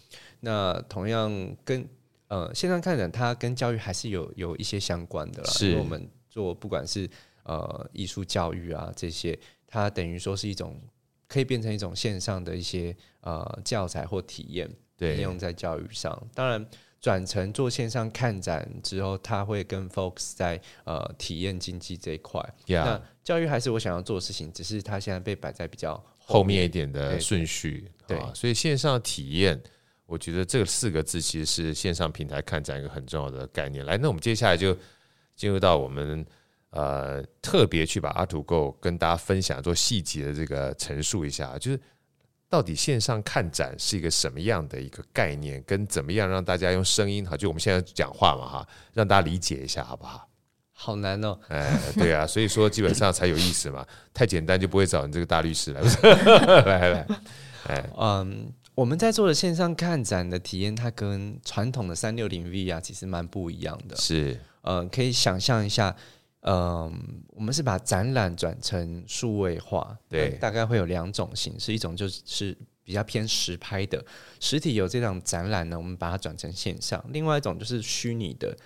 [0.41, 1.31] 那同样
[1.63, 1.87] 跟
[2.29, 5.51] 呃线上看展，它跟教育还是有有一些相关的啦。
[5.51, 7.07] 是，因为我们做不管是
[7.43, 10.81] 呃艺术教育啊这些，它等于说是一种。
[11.33, 16.13] 可以变成一种线上的一些呃教材或体验，对，应用在教育上。
[16.35, 16.63] 当然，
[17.01, 22.39] 转成做线上看展之后，它会更 focus 在呃体验经济这一块。
[22.67, 27.91] 那教育还是我想要做的事情，只是它现在被摆在比较后面，一点的顺序。
[28.07, 29.59] 对，对，所以线上体验，
[30.05, 33.87] 我觉得这四个字其实是线上平台看展一个很重要的概念。
[33.87, 34.77] 来，那我们接下来就
[35.35, 36.27] 进入到我们。
[36.73, 41.79] 呃，特别去把 art2go 跟大家分享做细节的这个陈述一下，就是
[42.49, 50.27] 到底线上看展是一个什么样的一个概念，跟怎么样让大家用声音哈，就我们现在讲话嘛哈，让大家理解一下好不好？
[50.73, 55.83] 好难哦，哎，对啊，所以说基本上才有意思嘛，太简单就不会找你这个大律师 来，
[56.63, 57.07] 来来，
[57.69, 65.95] 哎，嗯，我们在做的线上看展的体验，它跟传统的三六零 V 啊，其实蛮不一样的，是，嗯，可以想象一下。
[66.43, 74.05] 嗯，我们是把展览转成数位化，对，大概会有两种形式，一种就是比较偏实拍的，
[74.39, 78.57] 实体有这种展览呢，我们把它转成线上；另外一种就是虚拟的，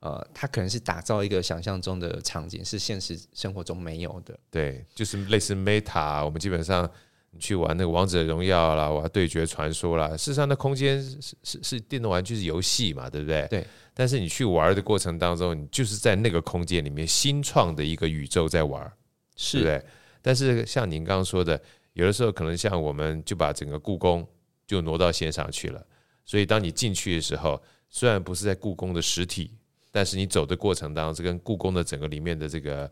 [0.00, 6.90] 呃，它可能是打造一个想象中的场景，是现实生活中没有的，对，就是类似 Meta，我们基本上。
[7.38, 10.08] 去玩那个王者荣耀啦，玩对决传说啦。
[10.16, 13.46] 事实上，那空间是是是电动玩具是游戏嘛，对不对？
[13.50, 13.66] 对。
[13.98, 18.92] 但是你去玩的过程当中，你就是在那个空间里面新创的一个宇宙在玩，
[19.36, 19.90] 是对不对？
[20.20, 21.58] 但是像您刚刚说的，
[21.94, 24.28] 有的时候可能像我们就把整个故宫
[24.66, 25.82] 就挪到线上去了。
[26.26, 29.50] 所以当你进去的时候，虽然不是在故宫的实体，
[29.90, 32.90] 但是你走的过程当中，这跟故宫的整个里面的这个。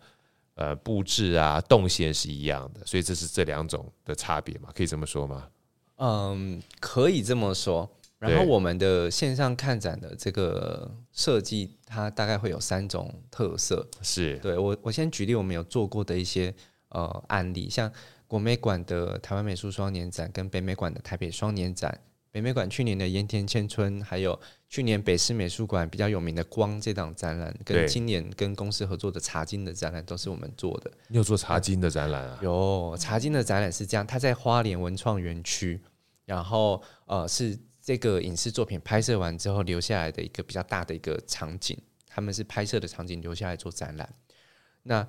[0.57, 4.69] 呃，布置啊，动线是一样的，所以这是这两种的差别嘛？
[4.73, 5.49] 可以这么说吗？
[5.97, 7.91] 嗯，可以这么说。
[8.29, 13.87] 然后我们的线上看展的这个设计，它大概会有三种特色。
[14.03, 16.55] 是对我，我先举例我们有做过的一些
[16.89, 17.91] 呃案例，像
[18.27, 21.99] 国美馆的台湾美术双年展跟北美馆的台北双年展。
[22.31, 24.37] 北美馆去年的盐田千春，还有
[24.69, 30.91] 去年北师美术馆比较有名的《光》这档展览，跟今年跟公司合作的茶金的展览，都是我们做的。
[31.07, 32.37] 你有做茶金的展览啊？
[32.43, 35.81] 有茶金的展览是这样，它在花莲文创园区，
[36.25, 41.77] 然后呃是这个影视作品拍摄完之后留下来的一个比较大的一个场景，
[42.09, 44.09] 他们是拍摄的场景留下来做展览。
[44.83, 45.07] 那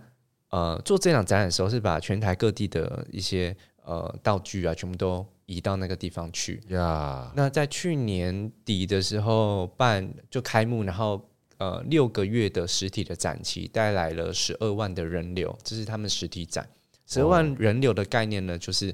[0.49, 5.25] 呃做这场展览的时候，是把全台各地的一些呃道具啊，全部都。
[5.47, 7.31] 移到那个地方去呀。
[7.35, 11.23] 那在去年底的时候办就开幕，然后
[11.59, 16.67] 呃六个月的实体的展期带来了十二万的人流，这是他们实体展。
[17.05, 18.91] 十二万人流的概念呢，就是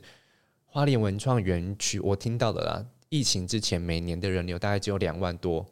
[0.65, 2.85] 花莲文创园区，我听到的啦。
[3.11, 5.63] 疫情之前每年的人流大概只有两万多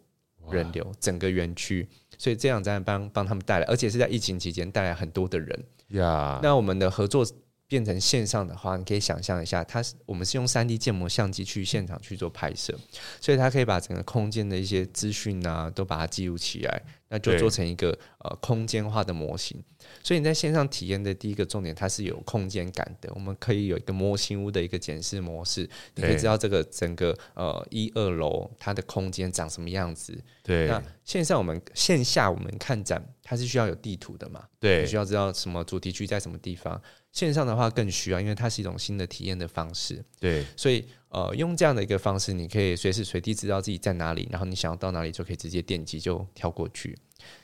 [0.52, 1.88] 人流，整个园区，
[2.19, 6.39] 所以这样在帮帮他们带来，而且是在疫情期间带来很多的人呀。
[6.43, 7.25] 那我们的合作。
[7.69, 12.75] 变成线上的话，你可以想象一下，它是我们是用三 D 建模相机去现场去做拍摄，
[13.21, 19.63] 所以它可以把整个空间的一些资讯啊，都把它记录起来，那就做成一个呃空间化的模型。
[20.04, 23.12] 所以你在线上体验的第一个重点，它是有空间感的。
[23.14, 30.18] 我们可以有一个模型屋的一个检视模式，你可以知道这个整个呃一二楼它的空间长什么样子。
[30.44, 34.44] 对，那线上我们线下我们看展，它是需要有地图的嘛？
[34.60, 36.82] 对，需要知道什么主题区在什么地方。
[37.12, 40.04] 线上的话更需要，因为它是一种新的体验的方式。
[40.20, 46.96] 对，所以呃，用这样的一个方式，你可以随时随地知道自己在哪里，然后你想要到哪里就可以直接点击就跳过去。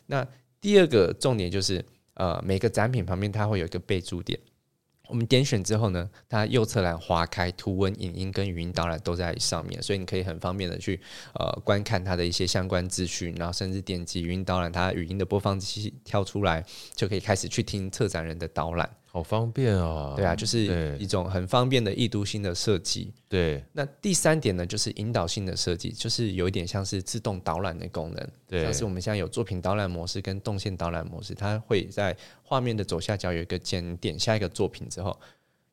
[0.06, 0.26] 那
[0.62, 1.84] 第二个重点就是，
[2.15, 4.39] 呃，每个展品旁边它会有一个备注点。
[5.08, 10.99] 我们点选之后呢，它右侧栏划开，图文、影音跟语音导览都在上面，所以你可以很方便的去
[11.36, 18.89] 呃观看它的一些相关资讯，然后甚至点击语音导览，它语音的播放器跳出来，就可以开始去听策展人的导览。
[19.15, 20.13] 好方便啊！
[20.13, 23.13] 对啊，就是一种很方便的易读性的设计。
[23.30, 28.30] 对，那第三点呢，就是引导性的设计，就是有一点像是自动导览的功能。
[28.45, 35.17] 对，像是我们现在有作品导览模式跟动线导览模式，它会在画面的左下角有一个键，点下一个作品之后，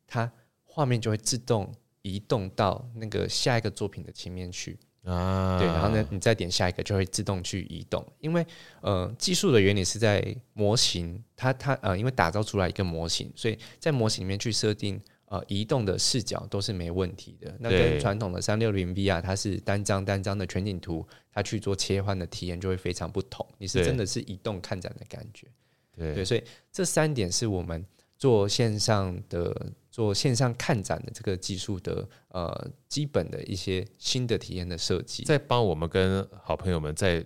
[0.07, 0.31] 它
[0.63, 4.79] 画面就会自动移动到那个下一个作品的前面去。
[5.05, 8.47] 啊，对，然后呢，你再点下一个就会自动去移动，因为
[8.81, 17.53] 呃，技术的原理是在模型，它它呃，因为打造出来一个模型，所以在模型里面去设定呃移动的视角都是没问题的。
[17.59, 23.45] 那跟传统的三六零 V 啊，它是单张单张的全景图，它去做切换的体验就会非常不同。
[23.59, 25.49] 你是真的是移动看展的感觉，
[25.97, 27.85] 对，对，所以这三点是我们
[28.17, 29.73] 做线上的。
[29.93, 37.23] 做线上看展的这个技术的呃基本的一些新的体验的设计，再帮我们跟好朋友们再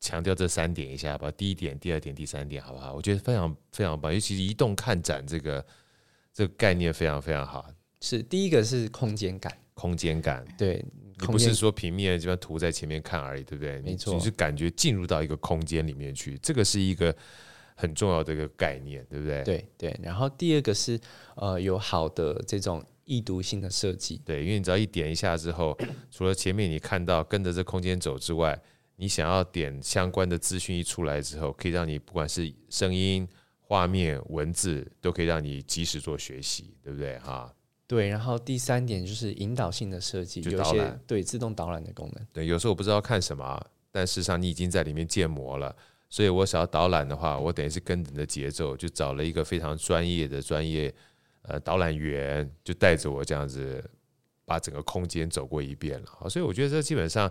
[0.00, 1.30] 强调这三点一下吧。
[1.32, 2.94] 第一点、第二点、第三点，好不好？
[2.94, 5.64] 我觉得非常非常棒，尤其是移动看展这个
[6.32, 7.66] 这个概念非常非常好。
[8.00, 10.82] 是第一个是空间感，空间感，对，
[11.20, 13.82] 你不是说平面这边图在前面看而已，对不对？
[13.82, 17.14] 没错，你是感觉进入到一个空间里面去，这个是一个。
[17.78, 19.44] 很重要的一个概念，对不对？
[19.44, 20.00] 对对。
[20.02, 20.98] 然后第二个是
[21.36, 24.20] 呃，有好的这种易读性的设计。
[24.24, 25.76] 对，因为你只要一点一下之后，
[26.10, 28.58] 除了前面你看到跟着这空间走之外，
[28.96, 33.28] 你想要点相关的资讯一出来之后，可以让你不管是声音、
[33.60, 37.18] 画面、文字，都可以让你及时做学习，对不对？
[37.18, 37.54] 哈。
[37.86, 38.08] 对。
[38.08, 42.26] 然后第三点就是引导性的设计，有些对自动导览的功能。
[42.32, 43.62] 对，有时候我不知道看什么，
[43.92, 45.76] 但事实上你已经在里面建模了。
[46.08, 50.92] 所以我想要导览的话，我等于是跟着你的节奏，就找了一个非常专业的专业
[51.42, 53.82] 呃导览员，就带着我这样子
[54.44, 56.06] 把整个空间走过一遍了。
[56.06, 57.30] 好，所以我觉得这基本上，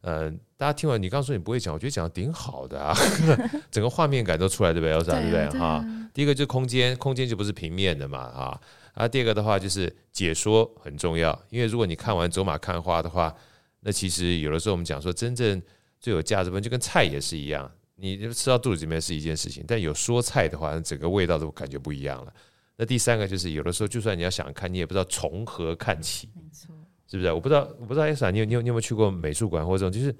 [0.00, 2.94] 呃，大家听完你刚说你不会讲，我觉得讲的挺好的啊，
[3.70, 5.60] 整个画面感都出来，对不对？Elsa，对不对？
[5.60, 5.84] 哈，
[6.14, 8.60] 第一个就是空间，空间就不是平面的嘛，啊，
[8.94, 13.34] 啊，第二个的话就是解说很重要，因为如果你看完走马看花的话，
[13.80, 15.60] 那其实有的时候我们讲说真正
[16.00, 17.70] 最有价值的，就跟菜也是一样。
[18.04, 22.32] 你吃到肚子里面是一件事情，但有说菜的话，整个味道都感觉不一样了。
[22.76, 26.74] 那第三个就是，有的时候就算你要想看，你也不知道从何看起，没错，
[27.10, 27.32] 是不是？
[27.32, 30.14] 我不知道，我不知道 Elsa，你有你有你有没有去过美术馆或者这种，就是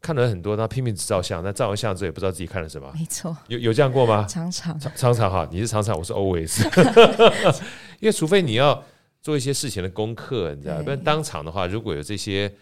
[0.00, 4.26] 看了很多，然后拼命照相，但照完相之后也不知道自己看了什么，没错，有有这样过吗？
[4.26, 6.60] 常常常常哈，你是常常，我是 always，
[8.00, 8.82] 因为除非你要
[9.22, 12.52] 做一些事情的功课，你知道，不然当场的话，如果有这些。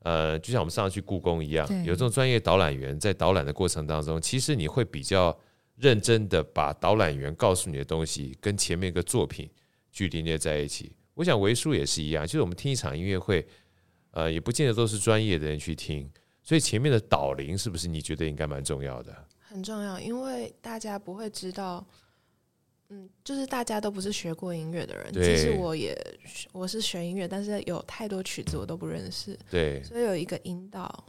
[0.00, 5.36] 呃，就像我们上次去故宫一样，有这种专业导览员在导览的过程当中，其实你会比较
[5.74, 9.50] 认真的把导览员告诉你的东西跟前面一个作品
[9.90, 10.92] 去连接在一起。
[11.14, 13.46] 我想为书也是一样，就是我们听一场音乐会，
[14.12, 16.08] 呃，也不见得都是专业的人去听，
[16.42, 19.14] 所以前面的导聆是不是你觉得应该蛮重要的？
[19.40, 21.84] 很重要，因为大家不会知道。
[22.90, 25.94] 嗯，就是大家都不是学过音乐的人，其实我也
[26.52, 31.04] 我是学音乐，但是有太多曲子我都不认识，对，所以有一个引导，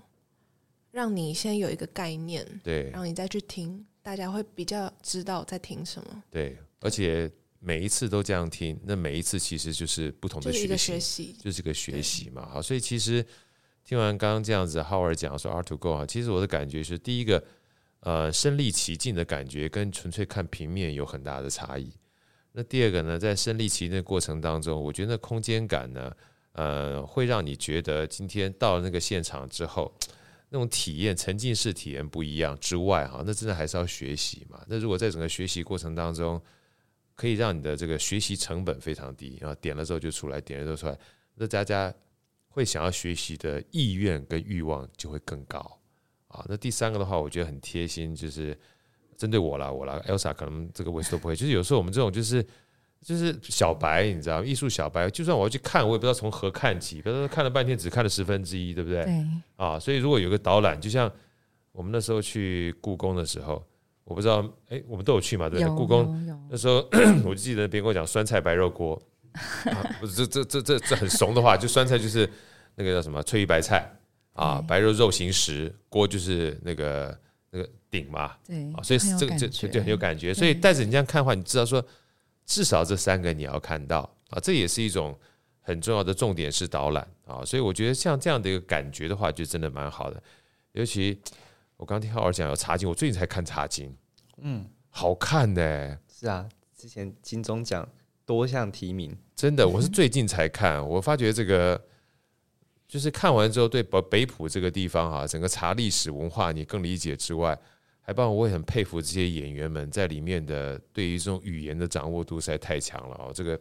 [0.91, 13.25] 让你先有一个概念，对，然后你再去听，大家会比较知道在听什么，对，而且每一次都这样听，那每一次其实就是不同的学习，学习就是个学习嘛，好，所以其实
[13.85, 17.41] 听完刚刚这样子，Howard 讲说 Art2Go 啊，其实我的感觉是第一个。
[18.01, 21.91] 呃，身历其境的感觉跟纯粹看平面有很大的差异。
[22.51, 26.11] 那第二个呢，在身历其境的过程当中，我觉得那空间感呢，
[26.53, 29.93] 呃，会让你觉得今天到了那个现场之后，
[30.49, 34.63] 那种体验沉浸式体验不一样之外，哈，那真的还是要学习嘛。
[34.67, 36.41] 那如果在整个学习过程当中，
[37.15, 40.97] 可以让你的这个学习成本非常低，然后点了之后就出来，点了之后出来，
[41.35, 41.93] 那大家
[42.47, 45.78] 会想要学习的意愿跟欲望就会更高。
[46.29, 48.57] 啊，那第三个的话，我觉得很贴心，就是
[49.17, 51.35] 针对我啦，我啦，Elsa 可能这个位置都不会。
[51.35, 52.45] 就是有时候我们这种就是
[53.01, 57.01] 就是小白，你知道，艺术小白，就算我要去看，我也不知道从何看起。
[57.01, 59.03] 比如说看了半天，只看了十分之一，对不对？
[59.03, 59.25] 对。
[59.55, 61.11] 啊，所以如果有个导览，就像
[61.71, 63.63] 我们那时候去故宫的时候，
[64.03, 65.75] 我不知道，哎，我们都有去嘛，对不对？
[65.75, 66.87] 故宫那时候，
[67.25, 69.01] 我就记得别人跟我讲酸菜白肉锅，
[69.33, 72.29] 啊、不是这这这这这很怂的话，就酸菜就是
[72.75, 73.91] 那个叫什么翠玉白菜
[74.39, 77.19] 啊，白肉肉形石，锅就是那个
[77.51, 80.33] 那个鼎嘛，对，啊，所以这个就就很有感觉。
[80.33, 81.83] 所以带着你这样看的话，你知道说。
[82.51, 83.99] 至少这三个你要看到
[84.31, 85.15] 啊，这也是一种
[85.61, 90.19] 很重要的重点是导览啊，所以我觉得像这样的一个感觉的话，就真的蛮好的。
[90.71, 91.15] 尤其
[91.77, 93.95] 我刚听浩儿讲有茶经，我最近才看茶经，
[94.37, 95.99] 嗯，好看呢、欸。
[96.11, 97.87] 是啊，之前金钟奖
[98.25, 101.79] 多项提名，真的，我是最近才看，我发觉这个
[102.89, 107.57] 就是看完之后，对北北埔这个地方啊，整个茶历史文化你更理解之外。
[108.01, 113.31] 还帮我，我也很佩服这些演员们在里面的对于这种语言的掌握度实在太强了哦。
[113.31, 113.59] 这个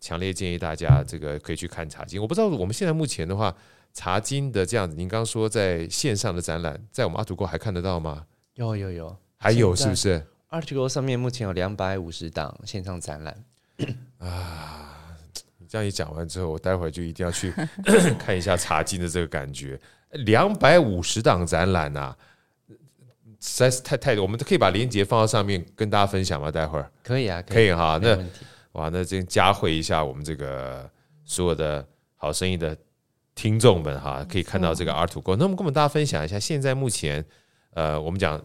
[0.00, 2.20] 强烈建议大家这个可以去看茶经。
[2.20, 3.54] 我不知道我们现在目前的话，
[3.92, 8.26] 茶经的这样子，您刚刚说在线上的展览，在我们 ARTTO GO 还看得到吗？
[8.54, 13.44] 有有有，还有是不是 GO 上面目前有两百五十档线上展览
[14.18, 14.93] 啊！
[15.74, 17.52] 你这样一讲完之后，我待会儿就一定要去
[18.18, 19.80] 看一下茶金的这个感觉。
[20.10, 22.16] 两百五十档展览啊！
[23.40, 26.50] 实在是太太多，我们都可以把链接放到上面跟大家分享吗？
[26.50, 27.98] 待会儿可以啊，可以哈。
[28.00, 28.16] 那
[28.72, 30.88] 哇，那这加惠一下我们这个
[31.24, 32.76] 所有的好生意的
[33.34, 35.34] 听众们哈，可以看到这个 ARTTO GO。
[35.36, 37.24] 那我们跟我们大家分享一下，现在目前
[37.72, 38.40] 呃，我们讲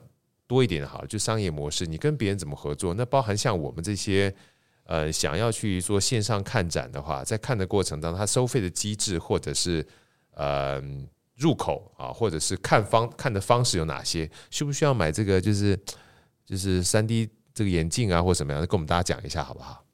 [0.47, 2.93] 多一点哈，就商业模式，你跟别人怎么合作？
[2.95, 4.33] 那包含像我们这些
[4.89, 9.85] 呃，想要去做线上看展的话，在看的过程当中，它收费的机制或者是
[10.33, 10.83] 呃。
[11.39, 14.29] 入口啊，或者是看方看的方式有哪些？
[14.49, 15.39] 需不需要买这个？
[15.39, 15.79] 就是
[16.45, 18.67] 就是三 D 这个眼镜啊，或什么样的？
[18.67, 19.85] 跟我们大家讲一下好不好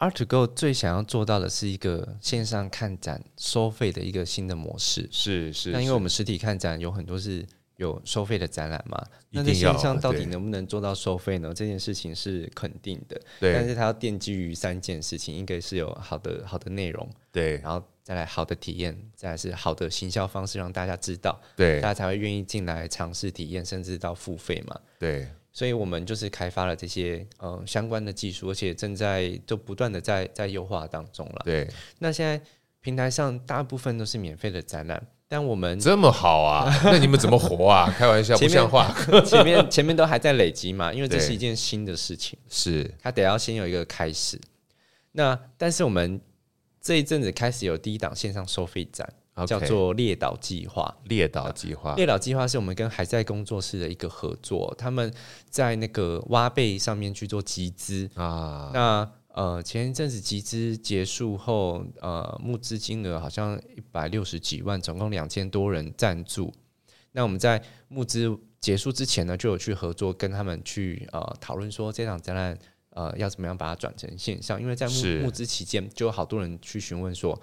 [0.00, 5.08] ？ARTTO GO 最想要做到的是一个线上看展收费的一个新的模式。
[5.10, 5.70] 是是。
[5.70, 7.42] 那因为我们实体看展有很多是
[7.76, 11.52] 有收费的展览嘛，那在线上到底能不能做到收费呢？
[11.54, 13.20] 这件事情是肯定的。
[13.40, 13.52] 对。
[13.52, 17.08] 但是它要奠基于三件事情，应该是有好的好的内容。
[17.32, 17.58] 对。
[17.58, 17.82] 然后。
[18.04, 24.78] 再来好的体验，再来是好的行销方式，让大家知道，对，大家才会愿意进来尝试体验，甚至到付费嘛。
[24.98, 31.40] 对，所以我们就是开发了这些呃相关的技术，而且正在就不断的在在优化当中了。
[31.46, 31.66] 对，
[31.98, 32.38] 那现在
[32.82, 35.02] 平台上大部分都是免费的展览，
[35.34, 36.72] 但我们这么好啊？
[36.86, 37.92] 那你们怎么活啊？
[37.98, 38.94] 开玩笑，不像话。
[39.26, 44.40] 前面前面都还在累积嘛，因为这是一件新的事情，是它得要先有一个开始。
[45.10, 46.20] 那但是我们。
[46.86, 50.94] 这一阵子开始有第一档线上收费展，okay, 叫做列岛计划。
[51.04, 55.10] 列岛计划，列岛计划是我们跟海在工作室的一个合作，他们
[55.48, 58.70] 在那个挖贝上面去做集资啊。
[58.74, 66.52] 那呃，前一阵子集资结束后，呃，募资金额好像一百六十几万，总共两千多人赞助。
[67.12, 72.58] 那我们在募资结束之前呢，就有去合作，跟他们去呃讨论说这场展览。
[72.96, 74.62] 呃，要怎么样把它转成线上？
[74.62, 77.36] 因为在募募资期间，就有好多人去询问说，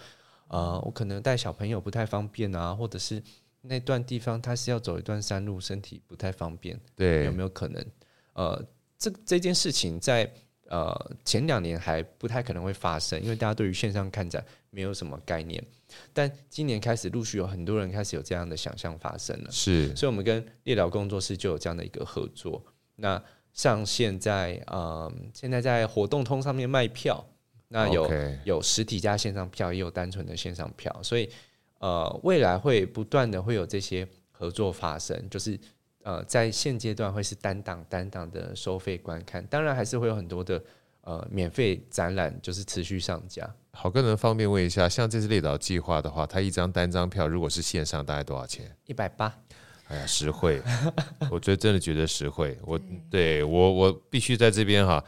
[0.48, 3.22] 呃，我可能带小朋友不太方便啊，或者是
[3.64, 7.86] 那段地方他是要走一段山路，身体不太方便，对，有没有可能？
[8.32, 8.66] 呃，
[8.98, 10.34] 这这件事情在
[10.72, 15.62] 呃前两年还不太可能会发生，因为大家对于线上看展没有什么概念。
[16.14, 22.64] 但今年开始，陆续有很多人开始有这样的想象发生了，是，所以我们跟列聊工作室就有这样的一个合作。
[22.96, 27.22] 那上线在呃，现在在活动通上面卖票，
[27.68, 28.10] 那有.
[28.46, 31.30] 有实体加线上票，也有单纯的线上票，所以
[31.80, 35.60] 呃，未来会不断的会有这些合作发生，就是
[36.04, 40.64] 呃，在现阶段会是单档单档的收费观看，当然还是会有很多的
[41.02, 43.50] 呃免费展览，就是持续上架。
[43.74, 48.76] 好，个人方便问一下，像这次列岛计划的话，它一张单张票如果是线上，大概多少钱？
[48.86, 49.34] 一百八。
[49.88, 50.62] 哎呀，实惠！
[51.30, 52.58] 我觉得真的觉得实惠。
[52.64, 52.80] 我
[53.10, 55.04] 对我我必须在这边哈，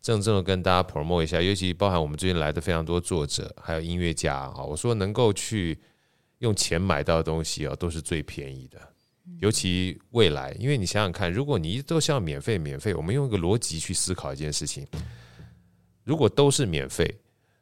[0.00, 4.62] 郑重的跟大家 promote 一下，尤其包含我们最近来的非常多作者，还有音乐家啊。
[4.62, 5.76] 我说能够去
[6.38, 8.80] 用钱买到的东西啊，都是最便宜的。
[9.40, 14.86] 尤其未来，因为你想想看，如果你都像免费免费，我们用一个逻辑去思考一件事情，
[16.04, 17.18] 如果都是免费，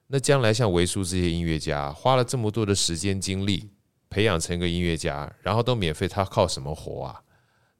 [0.06, 3.70] 那将来像维叔这些音乐家花了这么多的时间精力。
[4.08, 7.20] 培养成一个音乐家，然后都免费，他靠什么活啊？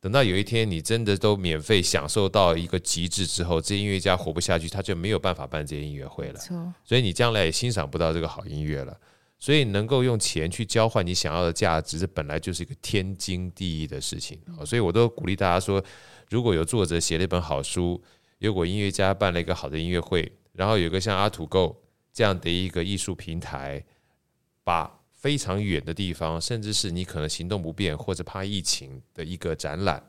[0.01, 6.41] 等到有一天你真的都免费享受到一个极致之后，这些音乐家活不下去，他就没有办法办这些音乐会了。
[6.85, 9.01] 所以你将来也欣赏不到这个好音乐了。
[9.39, 14.41] 所以能够用钱去交换你想要的价值，这本来就是一个天经地义的事情。
[14.65, 15.83] 所以我都鼓励大家说，
[16.31, 18.03] 如果有作者写了一本好书，
[18.39, 20.33] 如果音乐家办了一个好的音乐会。
[20.53, 21.85] 然后有个像阿土购
[22.15, 23.85] 这样的一个艺术平台，
[24.65, 30.03] 把非常远的地方，甚至是你可能行动不便或者怕疫情的一个展览，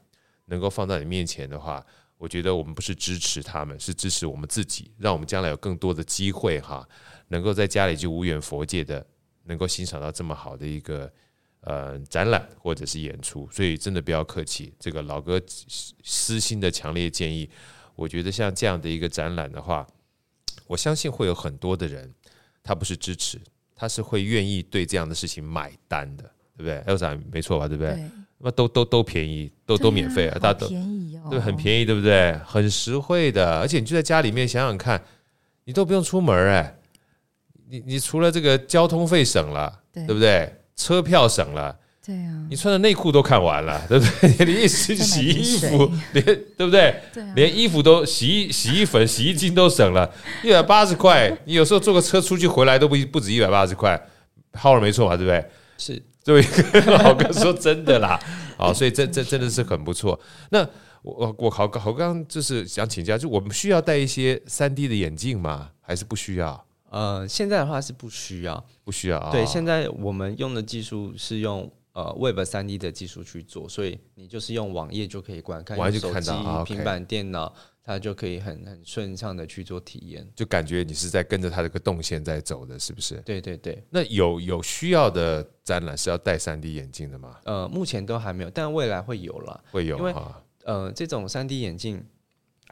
[0.46, 1.86] 能够放在你面前的话，
[2.18, 6.88] 我觉得我们不是支持他们，是支持我们自己，让我们将来有更多的机会哈，
[7.28, 9.06] 能够在家里就无远佛界的，
[9.48, 11.12] 能够欣赏到这么好的一个
[11.62, 13.48] 呃展览或者是演出。
[13.52, 15.42] 所以真的不要客气，这个老哥
[16.04, 17.50] 私心的强烈建议，
[17.96, 19.88] 我觉得像这样的一个展览的话，
[20.68, 22.14] 我相信会有很多的人，
[22.62, 23.40] 他不是支持，
[23.76, 26.24] 他是会愿意对这样的事情买单的，
[26.56, 27.68] 对不对？Elsa 没错吧？
[27.68, 27.94] 对不对？
[27.94, 32.38] 对那都都都便宜，都都免费啊，大家都便宜哦，对，很便宜，对不对？
[32.46, 35.04] 很实惠的，而且你就在家里面想想看，
[35.64, 36.77] 你都不用出门哎，
[37.70, 40.52] 你你除了这个交通费省了，对不对？
[40.76, 44.46] 车票省了，对啊，你穿的内裤都看完了，对不对？
[44.46, 46.96] 你一洗洗衣服，连对不对？
[47.36, 50.10] 连衣服都洗衣洗衣粉、洗衣精都省了，
[50.44, 54.00] 一百八十块，你有时候坐个车出去回来都不不止一百八十块，
[54.54, 55.46] 好了没错嘛，对不对？
[55.78, 56.02] 是。
[56.24, 56.46] 对，
[56.92, 58.20] 老哥说真的啦，
[58.58, 60.20] 好，所以这这真的是很不错。
[60.50, 60.62] 那
[61.02, 65.70] 我我好好刚就是想请教，就我们需要戴一些三 D 的眼镜吗？
[65.80, 66.67] 还是不需要？
[66.90, 69.32] 呃，现在的话是不需要，不需要。
[69.32, 76.32] 对，现在我们用的技术是用呃 Web 三 D 的技术去做，所以你就是用网页就可以观看，手机、
[76.66, 77.54] 平板电脑。
[77.90, 83.16] 它就可以很很顺畅的去做体验，就感觉你是在跟着它这个动线在走的，是不是？
[83.22, 83.82] 对对对。
[83.90, 87.38] 那有有需要的展览是要戴三 D 眼镜的吗？
[87.46, 89.64] 呃，目前都还没有，但未来会有了。
[89.72, 90.14] 会有，因为
[90.66, 92.06] 呃，这种三 D 眼镜，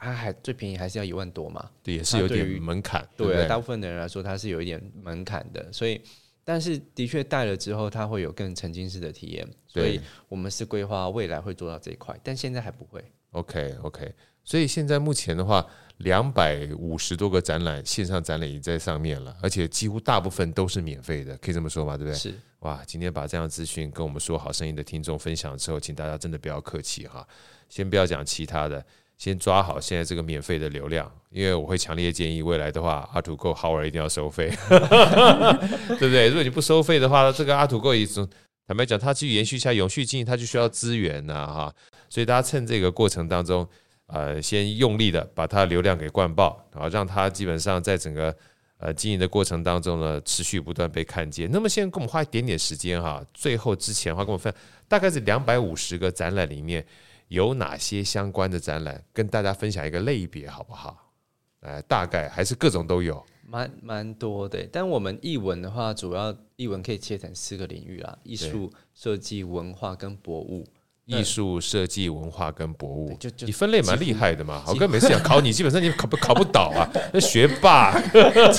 [0.05, 1.69] 它还最便宜还是要一万多嘛？
[1.81, 3.07] 对，也是有点门槛。
[3.17, 5.71] 对，对，大部分的人来说，它是有一点门槛的。
[5.71, 5.99] 所以，
[6.43, 9.47] 但是的确戴了之后，它会有更沉浸式的体验。
[9.67, 9.99] 所以
[10.29, 13.03] 我们是规划未来会做到这一块，但现在还不会。
[13.31, 14.13] OK OK。
[14.43, 15.65] 所以现在目前的话，
[15.97, 21.97] 两百五十多个展览线上展览已经在上面了，而且几乎大部分都是免费的，可以这么说吧？
[21.97, 22.15] 对不对？
[22.17, 27.27] 是哇，今天把这样资讯跟我们说好声音的听众分享之后，请大家真的不要客气哈，
[27.69, 28.85] 先不要讲其他的，
[29.18, 36.28] 先抓好现在这个免费的流量，因为我会强烈建议未来的话，ART2Go Howard 一定要收费， 对不对？
[36.28, 38.28] 如果你不收费的话，这个 ART2Go 一直
[38.68, 41.74] 坦白讲，它去延续一下永续经营，它就需要资源呐哈，
[42.09, 43.68] 所以大家趁这个过程当中。
[44.07, 48.32] 呃，先用力的把它流量给灌爆，然后让它基本上在整个
[48.78, 51.49] 呃经营的过程当中呢，持续不断被看见。
[51.51, 54.53] 那么现在给我们花一点点时间哈，最后之前的话跟我们分，
[54.88, 56.86] 大概是两百五十个展览里面
[57.28, 61.13] 有哪些相关的展览，跟大家分享一个类别好不好？
[61.61, 64.67] 呃，大概还是各种都有，蛮蛮多的。
[64.71, 70.67] 但我们艺文的话，主要艺文可以切成四个领域啦：艺术、设计、文化跟博物。
[71.05, 74.61] 艺术设计、文化跟博物，你分类蛮厉害的嘛。
[74.65, 76.89] 好哥每次想考你，基本上你考不考不倒啊？
[77.13, 77.93] 那学霸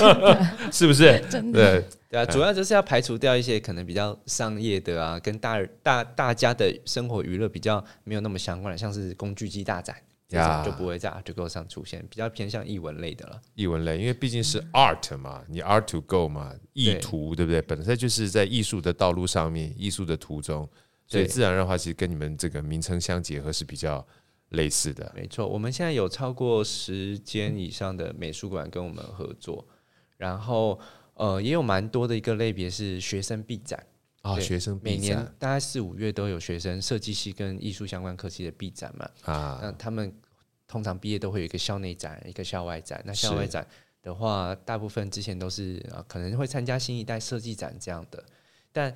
[0.71, 1.21] 是不是？
[1.29, 9.93] 真的对对啊，主要就是要排除掉一些可能比较商业的啊，跟大大大家的生活娱乐比较没有那么相关的，像是工具机大展，
[10.29, 13.41] 这种就不会在 ART2Go 上出现，比较偏向艺文类的了。
[13.55, 17.61] 艺文类，因为毕竟是 art 嘛，你 ART2Go 嘛，意图对不对？
[17.61, 20.67] 本身就是在艺术的道路上面，艺术的途中。
[21.07, 24.05] 所以自然的话，其实跟你们这个名称相结合是比较
[24.49, 25.11] 类似的。
[25.15, 29.65] 没错，我们现在有超过十间以上的美术馆跟我们合作，
[30.17, 30.79] 然后
[31.13, 33.81] 呃也有蛮多的一个类别是学生毕展。
[34.23, 39.09] 啊，学生每年大概四五月都有学生设计系跟艺术相关科系的毕展嘛。
[39.21, 40.13] 啊，那他们
[40.67, 43.01] 通常毕业都会有一个校内展，一个校外展。
[43.05, 43.65] 那校外展
[44.01, 48.21] 的话，大部分之前都是啊可能会参加新一代设计展这样的，
[48.73, 48.93] 但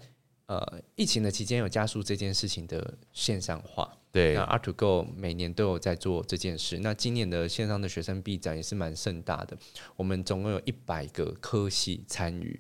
[0.52, 3.90] 呃，疫情的期间有加速这件事情的线上化。
[4.12, 6.78] 对，那 ART2Go 每年都有在做这件事。
[6.80, 9.58] 那今年的线上的学生毕展也是蛮盛大的，
[9.96, 12.60] 我们总共有一百个科系参与，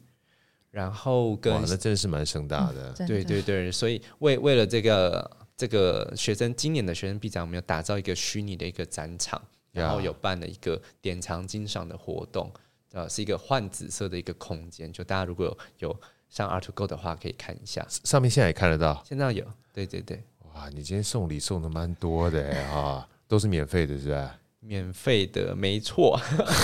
[0.69, 2.95] 然后跟哇，那真的是蛮盛大的。
[2.97, 9.41] 嗯、对对对，所以为为了这个这个学生今年的学生毕展，我们有打造一个虚拟的一个展场，
[9.73, 12.49] 然后有办了一个典藏金赏的活动，
[12.93, 15.45] 呃，是一个换紫色的一个空间，就大家如果
[15.79, 16.01] 有有。
[16.31, 19.03] 上 ART2Go 的话，可以看一下，上面现在也看得到。
[19.05, 20.23] 现在有，对对对。
[20.55, 24.39] 哇，你今天送礼送的蛮多的啊， 都是免费的，是吧？
[24.61, 26.17] 免费的，没错。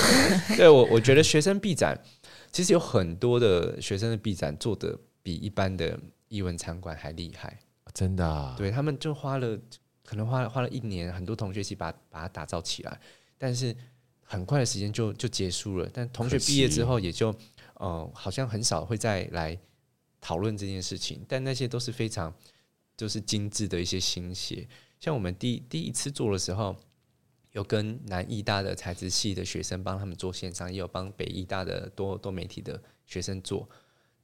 [0.55, 2.01] 对我，我觉得学生毕展
[2.51, 5.99] 其实有很多的学生的毕展做的比一般的
[6.29, 7.59] 艺文餐馆还厉害，
[7.93, 8.55] 真的啊。
[8.57, 9.59] 对他们就花了，
[10.05, 12.97] 可能花了花了一年，很多同学一起把把它打造起来，
[13.37, 13.75] 但是
[14.23, 15.89] 很快的时间就就结束了。
[15.93, 17.35] 但同学毕业之后也就。
[17.79, 19.57] 哦、呃，好像很少会再来
[20.21, 22.33] 讨论这件事情，但那些都是非常
[22.95, 24.67] 就是精致的一些心血。
[24.99, 26.75] 像我们第第一次做的时候，
[27.51, 33.67] 有跟南艺大的材质系的学生帮他们做线上，也有帮北艺大的多多媒体的学生做。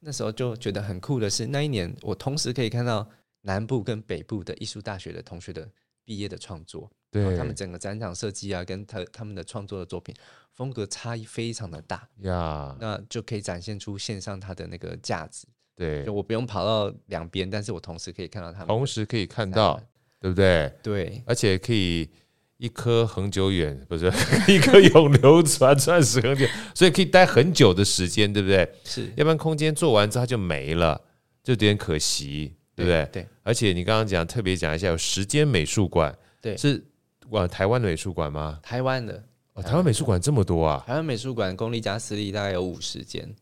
[0.00, 3.08] 那时候就觉得很酷的是，那一年我同时可以看到
[3.42, 5.70] 南部跟北部的艺术大学的同学的
[6.04, 6.90] 毕业的创作，
[7.22, 10.12] 对，他们整个展场设计啊，跟他他们的创作的作品
[10.52, 15.46] 风格差异非常的大呀，那就可以展现出线上它的那个价值。
[15.76, 19.80] 对，就我不用跑到两边，但是我同时可以看到他们，同时可以看到，
[20.20, 20.72] 对不对？
[20.82, 22.08] 对，而且可以
[22.56, 24.06] 一颗恒久远，不是
[24.48, 26.44] 一颗永流传，钻石恒久，
[26.74, 28.68] 所以可以待很久的时间，对不对？
[28.84, 31.00] 是，要不然空间做完之后它就没了，
[31.44, 33.08] 就有点可惜，对不对？
[33.12, 33.26] 对。
[33.42, 36.82] 而且你刚刚讲特别讲一下，有时间美术馆，对，是
[37.30, 38.58] 往台湾的美术馆吗？
[38.62, 39.22] 台湾的，
[39.54, 40.82] 哦，台湾美术馆这么多啊！
[40.86, 43.34] 台湾美术馆公立加私立大概有五十间。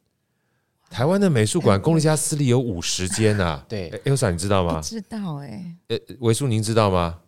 [0.91, 3.64] 台湾的美术馆，公立加私立有五十间呐。
[3.68, 4.80] 对，Elsa 你知道吗？
[4.83, 5.74] 知道哎。
[5.89, 7.18] 呃，维叔您知道吗？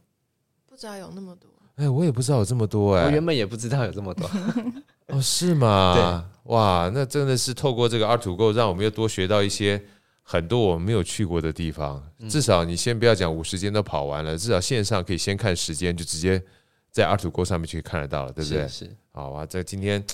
[0.66, 1.48] 不知道有那么多。
[1.76, 3.04] 哎，我也不知道有这么多哎。
[3.06, 4.30] 我原本也不知道有这么多。
[5.08, 6.24] 哦，是吗？
[6.44, 9.82] 哇，那真的是透过这个 art2go，让我们又多学到一些
[10.24, 12.02] 很多我们没有去过的地方。
[12.28, 16.42] 至少你先不要讲五十间都跑完了，至少线上可以先看时间，就直接
[16.90, 18.66] 在 art2go 上面去看得到了，对不对？
[18.66, 18.90] 是。
[19.12, 20.04] 好啊，这今天。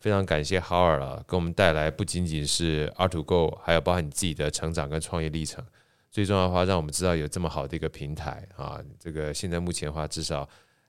[0.00, 5.64] 非常感谢 Howard 了，给我们带来不仅仅是 art2go，还有包含你自己的成长跟创业历程。
[6.10, 8.78] 最重要的话，让我们知道有这么好的一个平台啊！
[9.00, 10.46] 这个现在目前的话，至少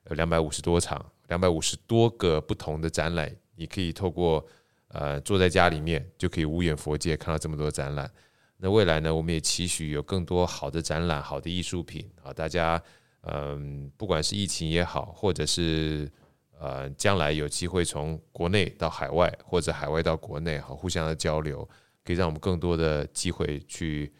[0.10, 4.46] 有两百五十多场，两百五十多个不同的展览，你可以透过
[4.90, 8.12] 呃坐在家里面就可以无远佛界看到这么多展览。
[8.58, 12.32] 那未来呢，我们也期许有更多好的展览、好的艺术品啊！
[12.34, 12.82] 大家
[13.22, 16.10] 嗯，不管是疫情也好，或者是
[16.58, 21.68] 呃，将来有机会从国内到海外，或者海外到国内，好互相的交流，
[22.04, 24.14] 可以让我们更多的机会去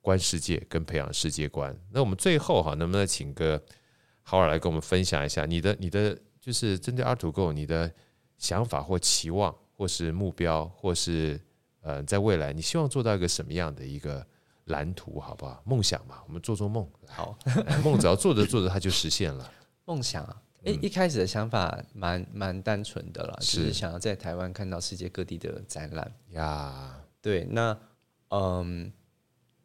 [0.00, 1.76] 观世界跟培养世界观。
[1.90, 3.62] 那我们最后哈，能不能请个
[4.26, 7.92] Howard 来跟我们分享一下你的你的就是针对 art2go 你的
[8.38, 11.38] 想法或期望，或是目标，或是
[11.82, 14.24] 呃，在未来你希望做到一个什么样的一个
[14.66, 15.60] 蓝图，好不好？
[15.66, 17.36] 梦想嘛，我们做做梦，好，
[17.84, 19.52] 梦只要做着做着它就实现了。
[19.84, 20.42] 梦想啊。
[20.62, 27.02] 诶，一开始的想法蛮蛮单纯的啦，是就是想要在台湾看到世界各地的展览呀。
[27.20, 27.76] 对，那
[28.28, 28.92] 嗯，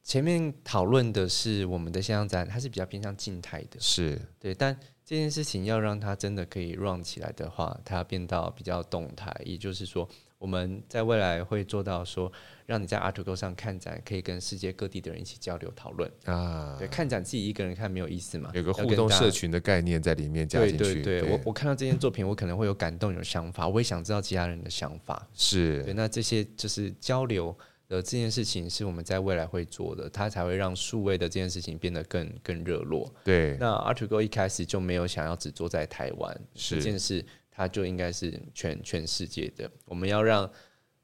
[0.02, 10.10] 前面讨论的是我们的线上展，它是比较偏向静态的，是对，但这件事情要让它真的可以 run 起来的话，它要变到比较动态，也就是说。
[10.40, 12.32] 我们在未来会做到说，
[12.68, 16.76] 让你在 art2go 上看展，可以跟世界各地的人一起交流讨论啊。
[16.78, 20.78] 对，看展自己一个人看没有意思嘛，有个互动社群的概念在里面加进去。
[20.78, 25.28] 对对对，对我我看到这件作品，我可能会有感动、有想法，我也想知道其他人的想法。
[25.34, 27.56] 是对，那这些就是交流
[27.88, 33.12] 的这件事情，是我们在未来会做的，它才会让数位的这件事情变得更更热络。
[33.24, 37.26] 对，那 art2go 一开始就没有想要只做在台湾这件事。
[37.58, 39.68] 它就应该是全全世界的。
[39.86, 40.48] 我们要让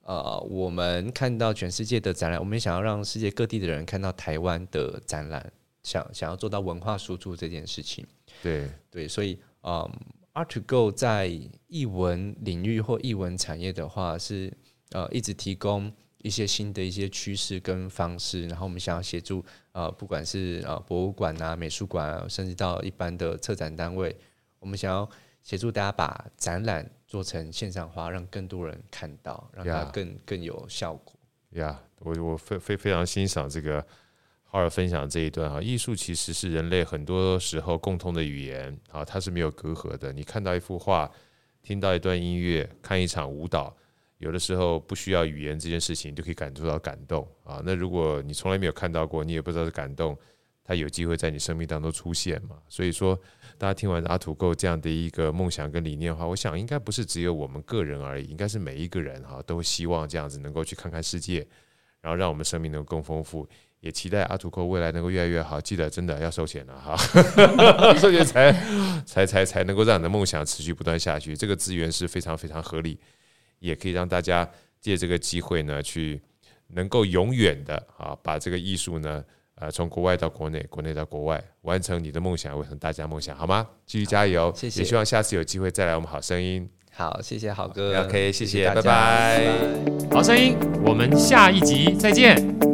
[0.03, 5.51] 呃，我们看到全世界的展览，我们想要让世界各地的人看到台湾的展览，
[5.81, 8.05] 想想要做到文化输出这件事情。
[8.43, 9.91] 对对，所以嗯
[10.35, 11.27] ，Art to Go 在
[11.65, 14.55] 艺文领域或艺文产业的话，是
[14.91, 18.47] 呃一直提供一些新的一些趋势跟方式。
[18.47, 24.15] 然后我们想要协助呃，不管是呃博物馆啊、美术馆啊，甚至到一般的策展单位，
[24.59, 25.09] 我们想要。
[25.43, 31.13] 协助大家把展览做成线上化，让更多人看到，让它更更有效果。
[31.51, 33.85] 呀、yeah，我我非非非常欣赏这个
[34.49, 40.11] Howard 分享这一段哈，艺术其实是人类很多时候共通的语言啊，它是没有隔阂的。
[40.13, 41.11] 你看到一幅画，
[41.61, 43.75] 听到一段音乐，看一场舞蹈，
[44.19, 47.61] 有的时候不需要语言这件事情，你就可以感受到感动啊。
[47.65, 50.17] 那如果你从来没有看到过，你也不知道是感动，
[50.63, 52.57] 它有机会在你生命当中出现嘛。
[52.67, 53.19] 所以说。
[53.55, 61.47] 大家听完阿土哥这样的一个梦想跟理念的话，我想应该不是只有我们个人而已，应该是每一个人哈都希望这样子能够去看看世界，
[62.01, 63.47] 然后让我们生命能够更丰富，
[63.79, 65.61] 也期待阿土哥未来能够越来越好。
[65.61, 66.97] 记得真的要收钱了哈，
[67.95, 68.51] 收钱才
[69.05, 71.37] 才才才能够让你的梦想持续不断下去。
[71.37, 72.99] 这个资源是非常非常合理，
[73.59, 74.49] 也可以让大家
[74.81, 76.19] 借这个机会呢，去
[76.69, 79.23] 能够永远的啊把这个艺术呢。
[79.63, 83.65] 呃，从国外到国内，国内到国外，完成你的梦想，完成大家梦想，好吗？
[83.85, 84.81] 继续加油，谢谢。
[84.81, 86.69] 也希望下次有机会再来我们好声音。
[86.91, 88.03] 好，谢谢好哥。
[88.03, 88.69] OK，谢谢。
[88.73, 89.47] 拜拜。
[90.11, 92.72] 好声音，我们下一集再见。